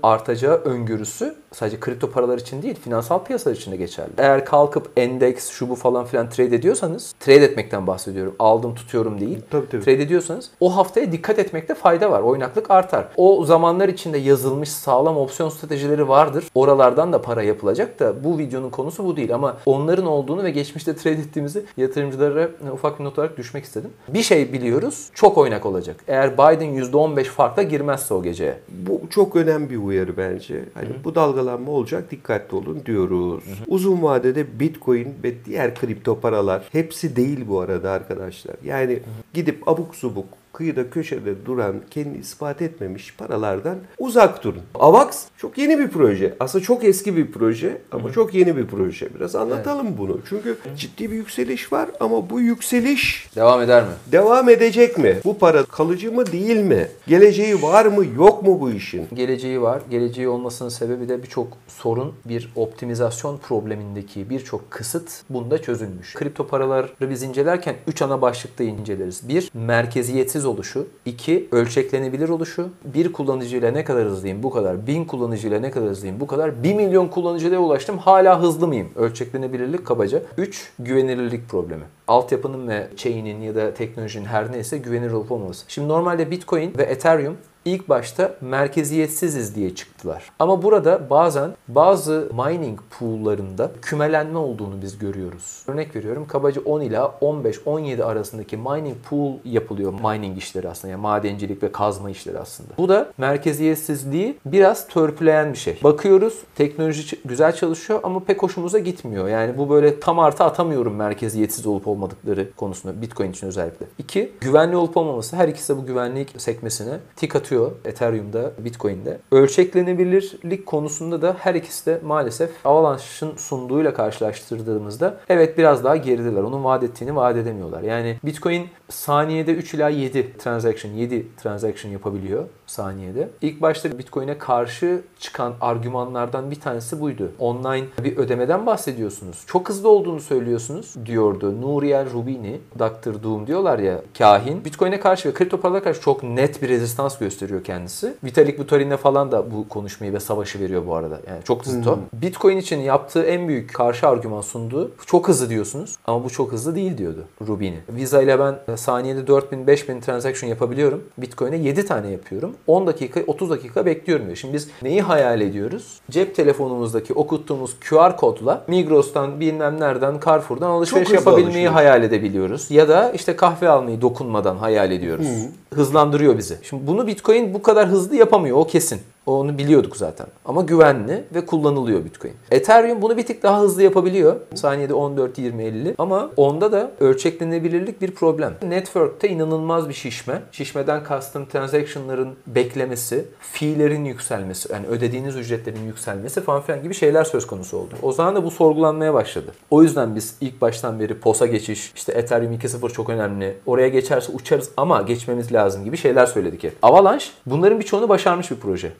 artacağı 0.03 0.55
öngörüsü 0.55 1.35
sadece 1.51 1.79
kripto 1.79 2.11
paralar 2.11 2.37
için 2.37 2.61
değil 2.61 2.75
finansal 2.83 3.23
piyasalar 3.23 3.55
için 3.55 3.71
de 3.71 3.75
geçerli. 3.75 4.09
Eğer 4.17 4.45
kalkıp 4.45 4.89
endeks 4.97 5.49
şu 5.49 5.69
bu 5.69 5.75
falan 5.75 6.05
filan 6.05 6.29
trade 6.29 6.55
ediyorsanız 6.55 7.13
trade 7.19 7.48
etmekten 7.49 7.87
bahsediyorum. 7.87 8.35
Aldım 8.39 8.75
tutuyorum 8.75 9.19
değil. 9.19 9.39
Tabii, 9.51 9.69
tabii. 9.69 9.83
Trade 9.83 10.01
ediyorsanız 10.01 10.51
o 10.59 10.77
haftaya 10.77 11.11
dikkat 11.11 11.39
etmekte 11.39 11.75
fayda 11.75 12.11
var. 12.11 12.21
Oynaklık 12.21 12.71
artar. 12.71 13.07
O 13.17 13.45
zamanlar 13.45 13.89
içinde 13.89 14.17
yazılmış 14.17 14.69
sağlam 14.69 15.17
opsiyon 15.17 15.49
stratejileri 15.49 16.07
vardır. 16.07 16.43
Oralardan 16.55 17.13
da 17.13 17.21
para 17.21 17.43
yapılacak 17.43 17.99
da 17.99 18.23
bu 18.23 18.37
videonun 18.37 18.69
konusu 18.69 19.05
bu 19.05 19.15
değil 19.15 19.35
ama 19.35 19.57
onların 19.65 20.05
olduğunu 20.05 20.43
ve 20.43 20.51
geçmişte 20.51 20.95
trade 20.95 21.15
ettiğimizi 21.15 21.65
yatırımcılara 21.77 22.49
ufak 22.73 22.99
bir 22.99 23.03
not 23.03 23.19
olarak 23.19 23.37
düşmek 23.37 23.63
istedim. 23.63 23.89
Bir 24.07 24.23
şey 24.23 24.53
biliyoruz. 24.53 25.09
Çok 25.13 25.37
oynak 25.37 25.65
olacak. 25.65 26.03
Eğer 26.07 26.33
Biden 26.33 26.81
%15 26.81 27.23
farkla 27.23 27.63
girmezse 27.63 28.13
o 28.13 28.23
geceye. 28.23 28.59
Bu 28.69 29.01
çok 29.09 29.35
önemli 29.35 29.69
bir 29.69 29.77
uyarı 29.77 30.17
bence. 30.17 30.65
Hani 30.73 30.89
bu 31.03 31.15
dalgalanma 31.15 31.71
olacak 31.71 32.11
dikkatli 32.11 32.57
olun 32.57 32.81
diyoruz. 32.85 33.43
Uzun 33.67 34.03
vadede 34.03 34.59
Bitcoin 34.59 35.13
ve 35.23 35.45
diğer 35.45 35.75
kripto 35.75 36.19
paralar 36.19 36.61
hepsi 36.71 37.15
değil 37.15 37.38
bu 37.47 37.59
arada 37.59 37.91
arkadaşlar. 37.91 38.55
Yani 38.63 38.99
gidip 39.33 39.67
abuk 39.67 39.95
subuk 39.95 40.38
kıyıda 40.53 40.89
köşede 40.89 41.45
duran, 41.45 41.75
kendini 41.91 42.17
ispat 42.17 42.61
etmemiş 42.61 43.15
paralardan 43.17 43.77
uzak 43.97 44.43
durun. 44.43 44.61
AVAX 44.75 45.25
çok 45.37 45.57
yeni 45.57 45.79
bir 45.79 45.87
proje. 45.87 46.35
Aslında 46.39 46.63
çok 46.63 46.83
eski 46.83 47.17
bir 47.17 47.31
proje 47.31 47.81
ama 47.91 48.11
çok 48.11 48.33
yeni 48.33 48.57
bir 48.57 48.67
proje. 48.67 49.15
Biraz 49.15 49.35
anlatalım 49.35 49.97
bunu. 49.97 50.19
Çünkü 50.29 50.57
ciddi 50.77 51.11
bir 51.11 51.15
yükseliş 51.15 51.73
var 51.73 51.89
ama 51.99 52.29
bu 52.29 52.39
yükseliş 52.41 53.29
Devam 53.35 53.61
eder 53.61 53.83
mi? 53.83 53.89
devam 54.11 54.49
edecek 54.49 54.97
mi? 54.97 55.17
Bu 55.25 55.37
para 55.37 55.65
kalıcı 55.65 56.11
mı 56.11 56.25
değil 56.25 56.57
mi? 56.57 56.87
Geleceği 57.07 57.61
var 57.61 57.85
mı 57.85 58.05
yok 58.17 58.43
mu 58.43 58.59
bu 58.61 58.71
işin? 58.71 59.07
Geleceği 59.13 59.61
var. 59.61 59.81
Geleceği 59.89 60.27
olmasının 60.27 60.69
sebebi 60.69 61.09
de 61.09 61.23
birçok 61.23 61.47
sorun, 61.67 62.13
bir 62.25 62.51
optimizasyon 62.55 63.37
problemindeki 63.37 64.29
birçok 64.29 64.71
kısıt 64.71 65.11
bunda 65.29 65.61
çözülmüş. 65.61 66.13
Kripto 66.13 66.47
paraları 66.47 66.87
biz 67.01 67.23
incelerken 67.23 67.75
3 67.87 68.01
ana 68.01 68.21
başlıkta 68.21 68.63
inceleriz. 68.63 69.29
1. 69.29 69.51
Merkeziyetsiz 69.53 70.38
oluşu. 70.45 70.87
2. 71.05 71.47
Ölçeklenebilir 71.51 72.29
oluşu. 72.29 72.69
Bir 72.85 73.13
kullanıcıyla 73.13 73.71
ne 73.71 73.83
kadar 73.83 74.05
hızlıyım 74.05 74.43
bu 74.43 74.49
kadar. 74.49 74.87
Bin 74.87 75.05
kullanıcıyla 75.05 75.59
ne 75.59 75.71
kadar 75.71 75.89
hızlıyım 75.89 76.19
bu 76.19 76.27
kadar. 76.27 76.63
1 76.63 76.75
milyon 76.75 77.07
kullanıcıya 77.07 77.59
ulaştım 77.59 77.97
hala 77.97 78.41
hızlı 78.41 78.67
mıyım? 78.67 78.89
Ölçeklenebilirlik 78.95 79.85
kabaca. 79.85 80.21
3. 80.37 80.71
Güvenilirlik 80.79 81.49
problemi. 81.49 81.83
Altyapının 82.07 82.67
ve 82.67 82.87
chain'in 82.97 83.41
ya 83.41 83.55
da 83.55 83.73
teknolojinin 83.73 84.25
her 84.25 84.51
neyse 84.51 84.77
güvenilir 84.77 85.11
olup 85.11 85.31
olmaması. 85.31 85.65
Şimdi 85.67 85.87
normalde 85.87 86.31
Bitcoin 86.31 86.73
ve 86.77 86.83
Ethereum 86.83 87.37
İlk 87.65 87.89
başta 87.89 88.35
merkeziyetsiziz 88.41 89.55
diye 89.55 89.75
çıktılar. 89.75 90.31
Ama 90.39 90.63
burada 90.63 91.09
bazen 91.09 91.51
bazı 91.67 92.29
mining 92.47 92.79
pool'larında 92.99 93.71
kümelenme 93.81 94.37
olduğunu 94.37 94.81
biz 94.81 94.97
görüyoruz. 94.97 95.63
Örnek 95.67 95.95
veriyorum 95.95 96.27
kabaca 96.27 96.61
10 96.61 96.81
ila 96.81 97.15
15-17 97.21 98.03
arasındaki 98.03 98.57
mining 98.57 98.97
pool 99.09 99.33
yapılıyor 99.45 99.93
mining 99.93 100.37
işleri 100.37 100.69
aslında. 100.69 100.91
Yani 100.91 101.01
madencilik 101.01 101.63
ve 101.63 101.71
kazma 101.71 102.09
işleri 102.09 102.39
aslında. 102.39 102.69
Bu 102.77 102.89
da 102.89 103.11
merkeziyetsizliği 103.17 104.37
biraz 104.45 104.87
törpüleyen 104.87 105.53
bir 105.53 105.57
şey. 105.57 105.79
Bakıyoruz 105.83 106.39
teknoloji 106.55 107.19
güzel 107.25 107.55
çalışıyor 107.55 107.99
ama 108.03 108.19
pek 108.19 108.43
hoşumuza 108.43 108.79
gitmiyor. 108.79 109.27
Yani 109.27 109.57
bu 109.57 109.69
böyle 109.69 109.99
tam 109.99 110.19
artı 110.19 110.43
atamıyorum 110.43 110.95
merkeziyetsiz 110.95 111.67
olup 111.67 111.87
olmadıkları 111.87 112.51
konusunda 112.57 113.01
Bitcoin 113.01 113.31
için 113.31 113.47
özellikle. 113.47 113.85
İki, 113.97 114.31
güvenli 114.41 114.75
olup 114.75 114.97
olmaması. 114.97 115.35
Her 115.35 115.47
ikisi 115.47 115.73
de 115.73 115.77
bu 115.77 115.85
güvenlik 115.85 116.41
sekmesine 116.41 116.99
tik 117.15 117.35
atıyor 117.35 117.48
Ethereum'da, 117.85 118.51
Bitcoin'de. 118.59 119.19
Ölçeklenebilirlik 119.31 120.65
konusunda 120.65 121.21
da 121.21 121.35
her 121.39 121.55
ikisi 121.55 121.85
de 121.85 122.01
maalesef 122.05 122.49
Avalanche'ın 122.65 123.35
sunduğuyla 123.37 123.93
karşılaştırdığımızda 123.93 125.17
evet 125.29 125.57
biraz 125.57 125.83
daha 125.83 125.95
gerideler. 125.95 126.43
Onun 126.43 126.63
vaat 126.63 126.83
ettiğini 126.83 127.15
vaat 127.15 127.37
edemiyorlar. 127.37 127.81
Yani 127.81 128.17
Bitcoin 128.25 128.67
saniyede 128.89 129.53
3 129.53 129.73
ila 129.73 129.89
7 129.89 130.37
transaction, 130.37 130.91
7 130.91 131.35
transaction 131.37 131.91
yapabiliyor 131.91 132.43
saniyede. 132.65 133.29
İlk 133.41 133.61
başta 133.61 133.97
Bitcoin'e 133.97 134.37
karşı 134.37 135.01
çıkan 135.19 135.53
argümanlardan 135.61 136.51
bir 136.51 136.59
tanesi 136.59 137.01
buydu. 137.01 137.31
Online 137.39 137.85
bir 138.03 138.17
ödemeden 138.17 138.65
bahsediyorsunuz. 138.65 139.43
Çok 139.47 139.69
hızlı 139.69 139.89
olduğunu 139.89 140.19
söylüyorsunuz 140.19 140.95
diyordu. 141.05 141.61
Nuriel 141.61 142.13
Rubini, 142.13 142.59
Dr. 142.79 143.23
Doom 143.23 143.47
diyorlar 143.47 143.79
ya 143.79 144.01
kahin. 144.17 144.65
Bitcoin'e 144.65 144.99
karşı 144.99 145.29
ve 145.29 145.33
kripto 145.33 145.61
paralara 145.61 145.83
karşı 145.83 146.01
çok 146.01 146.23
net 146.23 146.61
bir 146.61 146.69
rezistans 146.69 147.17
gösteriyor 147.17 147.38
kendisi. 147.63 148.13
Vitalik 148.23 148.59
Buterin'e 148.59 148.97
falan 148.97 149.31
da 149.31 149.51
bu 149.51 149.69
konuşmayı 149.69 150.13
ve 150.13 150.19
savaşı 150.19 150.59
veriyor 150.59 150.87
bu 150.87 150.95
arada. 150.95 151.19
Yani 151.29 151.43
çok 151.43 151.65
zıt 151.65 151.87
o. 151.87 151.99
Bitcoin 152.13 152.57
için 152.57 152.79
yaptığı 152.79 153.23
en 153.23 153.47
büyük 153.47 153.73
karşı 153.73 154.07
argüman 154.07 154.41
sunduğu 154.41 154.91
çok 155.05 155.27
hızlı 155.27 155.49
diyorsunuz 155.49 155.95
ama 156.07 156.23
bu 156.23 156.29
çok 156.29 156.51
hızlı 156.51 156.75
değil 156.75 156.97
diyordu 156.97 157.25
Rubini. 157.47 157.79
Visa 157.89 158.21
ile 158.21 158.39
ben 158.39 158.75
saniyede 158.75 159.27
4000 159.27 159.67
5000 159.67 160.01
transaction 160.01 160.49
yapabiliyorum. 160.49 161.03
Bitcoin'e 161.17 161.57
7 161.57 161.85
tane 161.85 162.11
yapıyorum. 162.11 162.55
10 162.67 162.87
dakika 162.87 163.19
30 163.27 163.49
dakika 163.49 163.85
bekliyorum 163.85 164.25
diyor. 164.25 164.37
Şimdi 164.37 164.53
biz 164.53 164.67
neyi 164.81 165.01
hayal 165.01 165.41
ediyoruz? 165.41 165.99
Cep 166.11 166.35
telefonumuzdaki 166.35 167.13
okuttuğumuz 167.13 167.75
QR 167.89 168.17
kodla 168.17 168.63
Migros'tan 168.67 169.39
bilmem 169.39 169.79
nereden 169.79 170.19
Carrefour'dan 170.25 170.69
alışveriş 170.69 171.09
yapabilmeyi 171.09 171.67
hayal 171.67 172.03
edebiliyoruz. 172.03 172.71
Ya 172.71 172.89
da 172.89 173.11
işte 173.11 173.35
kahve 173.35 173.69
almayı 173.69 174.01
dokunmadan 174.01 174.55
hayal 174.57 174.91
ediyoruz. 174.91 175.27
Hızlandırıyor 175.73 176.37
bizi. 176.37 176.57
Şimdi 176.61 176.87
bunu 176.87 177.07
Bitcoin 177.07 177.28
bu 177.53 177.61
kadar 177.61 177.87
hızlı 177.87 178.15
yapamıyor 178.15 178.57
o 178.57 178.67
kesin. 178.67 179.01
Onu 179.29 179.57
biliyorduk 179.57 179.97
zaten. 179.97 180.27
Ama 180.45 180.61
güvenli 180.61 181.23
ve 181.35 181.45
kullanılıyor 181.45 182.05
Bitcoin. 182.05 182.33
Ethereum 182.51 183.01
bunu 183.01 183.17
bir 183.17 183.25
tık 183.25 183.43
daha 183.43 183.61
hızlı 183.61 183.83
yapabiliyor. 183.83 184.35
Saniyede 184.55 184.93
14, 184.93 185.37
20, 185.37 185.63
50. 185.63 185.95
Ama 185.97 186.29
onda 186.37 186.71
da 186.71 186.91
ölçeklenebilirlik 186.99 188.01
bir 188.01 188.11
problem. 188.11 188.53
Network'te 188.67 189.29
inanılmaz 189.29 189.89
bir 189.89 189.93
şişme. 189.93 190.41
Şişmeden 190.51 191.03
kastım 191.03 191.45
transaction'ların 191.45 192.29
beklemesi, 192.47 193.25
fee'lerin 193.39 194.05
yükselmesi, 194.05 194.73
yani 194.73 194.87
ödediğiniz 194.87 195.35
ücretlerin 195.35 195.83
yükselmesi 195.83 196.41
falan 196.41 196.61
filan 196.61 196.83
gibi 196.83 196.93
şeyler 196.93 197.23
söz 197.23 197.47
konusu 197.47 197.77
oldu. 197.77 197.93
O 198.01 198.11
zaman 198.11 198.35
da 198.35 198.43
bu 198.43 198.51
sorgulanmaya 198.51 199.13
başladı. 199.13 199.51
O 199.69 199.83
yüzden 199.83 200.15
biz 200.15 200.35
ilk 200.41 200.61
baştan 200.61 200.99
beri 200.99 201.19
POS'a 201.19 201.45
geçiş, 201.45 201.91
işte 201.95 202.11
Ethereum 202.11 202.53
2.0 202.53 202.93
çok 202.93 203.09
önemli. 203.09 203.57
Oraya 203.65 203.87
geçerse 203.87 204.31
uçarız 204.31 204.71
ama 204.77 205.01
geçmemiz 205.01 205.53
lazım 205.53 205.83
gibi 205.83 205.97
şeyler 205.97 206.25
söyledik 206.25 206.63
hep. 206.63 206.77
Avalanche 206.81 207.25
bunların 207.45 207.79
birçoğunu 207.79 208.09
başarmış 208.09 208.51
bir 208.51 208.55
proje. 208.55 208.91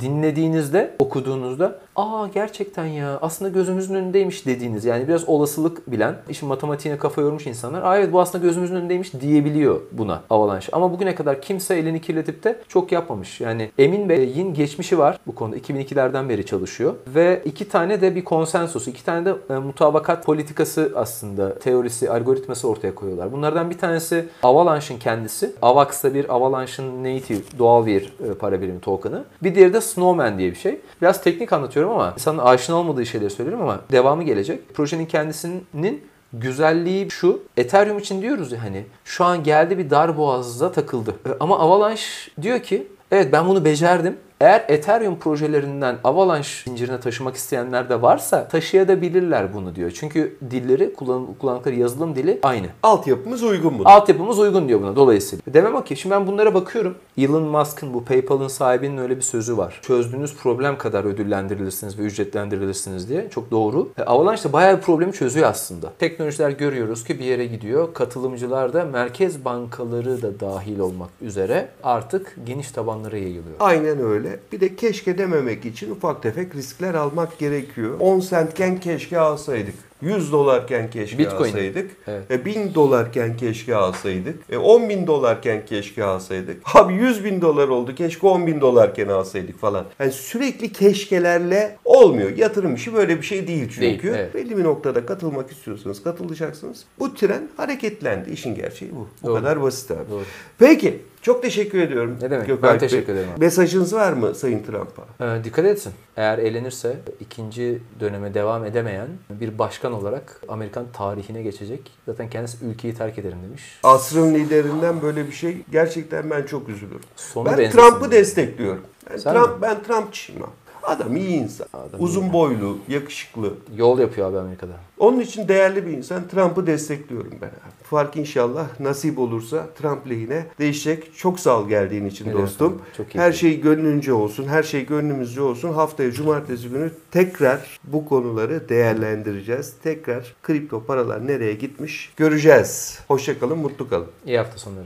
Dinlediğinizde, 0.00 0.96
okuduğunuzda 0.98 1.78
aa 1.96 2.28
gerçekten 2.34 2.86
ya 2.86 3.18
aslında 3.22 3.50
gözümüzün 3.50 3.94
önündeymiş 3.94 4.46
dediğiniz 4.46 4.84
yani 4.84 5.08
biraz 5.08 5.28
olasılık 5.28 5.90
bilen, 5.90 6.16
işin 6.28 6.48
matematiğine 6.48 6.98
kafa 6.98 7.20
yormuş 7.20 7.46
insanlar 7.46 7.82
aa 7.82 7.98
evet 7.98 8.12
bu 8.12 8.20
aslında 8.20 8.44
gözümüzün 8.46 8.76
önündeymiş 8.76 9.14
diyebiliyor 9.20 9.80
buna 9.92 10.22
Avalanche. 10.30 10.68
Ama 10.72 10.92
bugüne 10.92 11.14
kadar 11.14 11.42
kimse 11.42 11.74
elini 11.74 12.00
kirletip 12.00 12.44
de 12.44 12.58
çok 12.68 12.92
yapmamış. 12.92 13.40
Yani 13.40 13.70
Emin 13.78 14.08
Bey'in 14.08 14.54
geçmişi 14.54 14.98
var 14.98 15.18
bu 15.26 15.34
konuda. 15.34 15.56
2002'lerden 15.56 16.28
beri 16.28 16.46
çalışıyor. 16.46 16.94
Ve 17.06 17.42
iki 17.44 17.68
tane 17.68 18.00
de 18.00 18.14
bir 18.14 18.24
konsensus, 18.24 18.88
iki 18.88 19.04
tane 19.04 19.24
de 19.24 19.34
e, 19.50 19.58
mutabakat 19.58 20.24
politikası 20.24 20.92
aslında 20.96 21.58
teorisi, 21.58 22.10
algoritması 22.10 22.68
ortaya 22.68 22.94
koyuyorlar. 22.94 23.32
Bunlardan 23.32 23.70
bir 23.70 23.78
tanesi 23.78 24.28
Avalanche'ın 24.42 24.98
kendisi. 24.98 25.52
Avax 25.62 26.04
da 26.04 26.14
bir 26.14 26.34
Avalanche'ın 26.34 27.04
native 27.04 27.58
doğal 27.58 27.86
bir 27.86 28.02
e, 28.02 28.34
para 28.34 28.60
birimi 28.60 28.80
token'ı. 28.80 29.24
Bir 29.42 29.54
diğeri 29.54 29.72
de 29.72 29.80
Snowman 29.80 30.38
diye 30.38 30.50
bir 30.50 30.56
şey. 30.56 30.80
Biraz 31.02 31.22
teknik 31.22 31.52
anlatıyorum 31.52 31.83
ama 31.92 32.12
insanın 32.14 32.38
aşina 32.38 32.76
olmadığı 32.76 33.06
şeyleri 33.06 33.30
söylüyorum 33.30 33.62
ama 33.62 33.80
devamı 33.92 34.22
gelecek. 34.22 34.74
Projenin 34.74 35.06
kendisinin 35.06 36.04
güzelliği 36.32 37.10
şu. 37.10 37.42
Ethereum 37.56 37.98
için 37.98 38.22
diyoruz 38.22 38.52
ya 38.52 38.62
hani 38.62 38.84
şu 39.04 39.24
an 39.24 39.42
geldi 39.42 39.78
bir 39.78 39.90
dar 39.90 40.16
boğazda 40.16 40.72
takıldı. 40.72 41.14
Ama 41.40 41.58
Avalanche 41.58 42.02
diyor 42.42 42.60
ki 42.60 42.86
evet 43.10 43.32
ben 43.32 43.48
bunu 43.48 43.64
becerdim. 43.64 44.16
Eğer 44.40 44.64
Ethereum 44.68 45.18
projelerinden 45.18 45.96
Avalanche 46.04 46.48
zincirine 46.64 47.00
taşımak 47.00 47.36
isteyenler 47.36 47.88
de 47.88 48.02
varsa 48.02 48.48
taşıyabilirler 48.48 49.54
bunu 49.54 49.74
diyor. 49.74 49.90
Çünkü 49.90 50.36
dilleri, 50.50 50.94
kullan, 50.94 51.26
kullandıkları 51.40 51.74
yazılım 51.74 52.16
dili 52.16 52.38
aynı. 52.42 52.66
Altyapımız 52.82 53.42
uygun 53.42 53.74
mu? 53.74 53.82
Altyapımız 53.84 54.38
uygun 54.38 54.68
diyor 54.68 54.80
buna 54.82 54.96
dolayısıyla. 54.96 55.42
Demem 55.54 55.74
o 55.74 55.84
ki 55.84 55.96
şimdi 55.96 56.14
ben 56.14 56.26
bunlara 56.26 56.54
bakıyorum. 56.54 56.94
Elon 57.18 57.42
Musk'ın 57.42 57.94
bu 57.94 58.04
PayPal'ın 58.04 58.48
sahibinin 58.48 58.98
öyle 58.98 59.16
bir 59.16 59.22
sözü 59.22 59.56
var. 59.56 59.80
Çözdüğünüz 59.82 60.36
problem 60.36 60.78
kadar 60.78 61.04
ödüllendirilirsiniz 61.04 61.98
ve 61.98 62.02
ücretlendirilirsiniz 62.02 63.08
diye. 63.08 63.30
Çok 63.30 63.50
doğru. 63.50 63.88
E, 63.98 64.02
Avalanche 64.02 64.48
de 64.48 64.52
bayağı 64.52 64.76
bir 64.76 64.82
problemi 64.82 65.12
çözüyor 65.12 65.48
aslında. 65.48 65.92
Teknolojiler 65.98 66.50
görüyoruz 66.50 67.04
ki 67.04 67.18
bir 67.18 67.24
yere 67.24 67.46
gidiyor. 67.46 67.94
Katılımcılar 67.94 68.72
da 68.72 68.84
merkez 68.84 69.44
bankaları 69.44 70.22
da 70.22 70.40
dahil 70.40 70.78
olmak 70.78 71.10
üzere 71.22 71.68
artık 71.82 72.36
geniş 72.46 72.70
tabanlara 72.70 73.16
yayılıyor. 73.16 73.56
Aynen 73.60 73.98
öyle. 74.00 74.23
Bir 74.52 74.60
de 74.60 74.76
keşke 74.76 75.18
dememek 75.18 75.64
için 75.64 75.90
ufak 75.90 76.22
tefek 76.22 76.54
riskler 76.54 76.94
almak 76.94 77.38
gerekiyor. 77.38 77.96
10 78.00 78.20
centken 78.20 78.80
keşke 78.80 79.18
alsaydık. 79.18 79.74
100 80.02 80.32
dolarken 80.32 80.90
keşke 80.90 81.18
Bitcoin. 81.18 81.48
alsaydık. 81.48 81.90
Evet. 82.06 82.30
E, 82.30 82.44
1000 82.44 82.74
dolarken 82.74 83.36
keşke 83.36 83.76
alsaydık. 83.76 84.38
E, 84.50 84.58
10 84.58 84.88
bin 84.88 85.06
dolarken 85.06 85.66
keşke 85.66 86.04
alsaydık. 86.04 86.62
Abi 86.74 86.94
100 86.94 87.24
bin 87.24 87.40
dolar 87.40 87.68
oldu 87.68 87.94
keşke 87.94 88.26
10 88.26 88.46
bin 88.46 88.60
dolarken 88.60 89.08
alsaydık 89.08 89.58
falan. 89.60 89.84
Yani 89.98 90.12
sürekli 90.12 90.72
keşkelerle 90.72 91.76
olmuyor. 91.84 92.36
Yatırım 92.36 92.74
işi 92.74 92.94
böyle 92.94 93.16
bir 93.18 93.26
şey 93.26 93.46
değil 93.48 93.68
çünkü. 93.68 93.80
Değil, 93.80 94.14
evet. 94.14 94.34
Belli 94.34 94.56
bir 94.56 94.64
noktada 94.64 95.06
katılmak 95.06 95.50
istiyorsanız 95.50 96.02
katılacaksınız. 96.02 96.84
Bu 96.98 97.14
tren 97.14 97.48
hareketlendi. 97.56 98.30
İşin 98.30 98.54
gerçeği 98.54 98.92
bu. 98.94 99.08
Bu 99.22 99.26
Doğru. 99.26 99.34
kadar 99.34 99.62
basit 99.62 99.90
abi. 99.90 100.10
Doğru. 100.10 100.22
Peki. 100.58 101.00
Çok 101.24 101.42
teşekkür 101.42 101.78
ediyorum. 101.78 102.16
Ne 102.22 102.30
demek? 102.30 102.46
Gökalp 102.46 102.72
Ben 102.72 102.78
teşekkür 102.78 103.12
ederim 103.12 103.28
abi. 103.34 103.40
Mesajınız 103.40 103.94
var 103.94 104.12
mı 104.12 104.34
Sayın 104.34 104.62
Trump'a? 104.62 105.02
Ee, 105.24 105.44
dikkat 105.44 105.64
etsin. 105.64 105.92
Eğer 106.16 106.38
eğlenirse 106.38 106.96
ikinci 107.20 107.78
döneme 108.00 108.34
devam 108.34 108.64
edemeyen 108.64 109.06
bir 109.30 109.58
başkan 109.58 109.92
olarak 109.92 110.40
Amerikan 110.48 110.84
tarihine 110.92 111.42
geçecek. 111.42 111.92
Zaten 112.06 112.30
kendisi 112.30 112.64
ülkeyi 112.64 112.94
terk 112.94 113.18
ederim 113.18 113.38
demiş. 113.48 113.62
Asrın 113.82 114.34
liderinden 114.34 115.02
böyle 115.02 115.26
bir 115.26 115.32
şey 115.32 115.56
gerçekten 115.72 116.30
ben 116.30 116.42
çok 116.42 116.68
üzülürüm. 116.68 117.00
Sonu 117.16 117.46
ben 117.58 117.70
Trump'ı 117.70 118.10
destekliyorum. 118.10 118.82
Ben, 119.10 119.16
Sen 119.16 119.34
Trump, 119.34 119.48
mi? 119.48 119.62
ben 119.62 119.82
Trumpçıyım 119.82 120.42
abi. 120.42 120.50
Adam 120.86 121.16
iyi 121.16 121.28
insan. 121.28 121.66
Adam 121.72 122.02
Uzun 122.02 122.32
boylu, 122.32 122.78
yakışıklı. 122.88 123.54
Yol 123.76 123.98
yapıyor 123.98 124.30
abi 124.30 124.38
Amerika'da. 124.38 124.72
Onun 124.98 125.20
için 125.20 125.48
değerli 125.48 125.86
bir 125.86 125.92
insan. 125.92 126.28
Trump'ı 126.28 126.66
destekliyorum 126.66 127.32
ben 127.40 127.46
abi. 127.46 127.84
Fark 127.84 128.16
inşallah 128.16 128.80
nasip 128.80 129.18
olursa 129.18 129.66
Trump 129.78 130.10
lehine 130.10 130.46
değişecek. 130.58 131.16
Çok 131.16 131.40
sağ 131.40 131.60
ol 131.60 131.68
geldiğin 131.68 132.04
için 132.06 132.24
demek 132.24 132.38
dostum. 132.42 132.72
abi, 132.72 132.96
çok 132.96 133.10
keyifli. 133.10 133.20
Her 133.20 133.32
şey 133.32 133.60
gönlünce 133.60 134.12
olsun. 134.12 134.44
Her 134.44 134.62
şey 134.62 134.86
gönlümüzce 134.86 135.42
olsun. 135.42 135.72
Haftaya 135.72 136.12
cumartesi 136.12 136.68
günü 136.68 136.90
tekrar 137.10 137.80
bu 137.84 138.08
konuları 138.08 138.68
değerlendireceğiz. 138.68 139.74
Tekrar 139.82 140.34
kripto 140.42 140.84
paralar 140.84 141.26
nereye 141.26 141.54
gitmiş 141.54 142.12
göreceğiz. 142.16 142.98
Hoşçakalın, 143.08 143.58
mutlu 143.58 143.88
kalın. 143.88 144.06
İyi 144.26 144.38
hafta 144.38 144.58
sonları. 144.58 144.84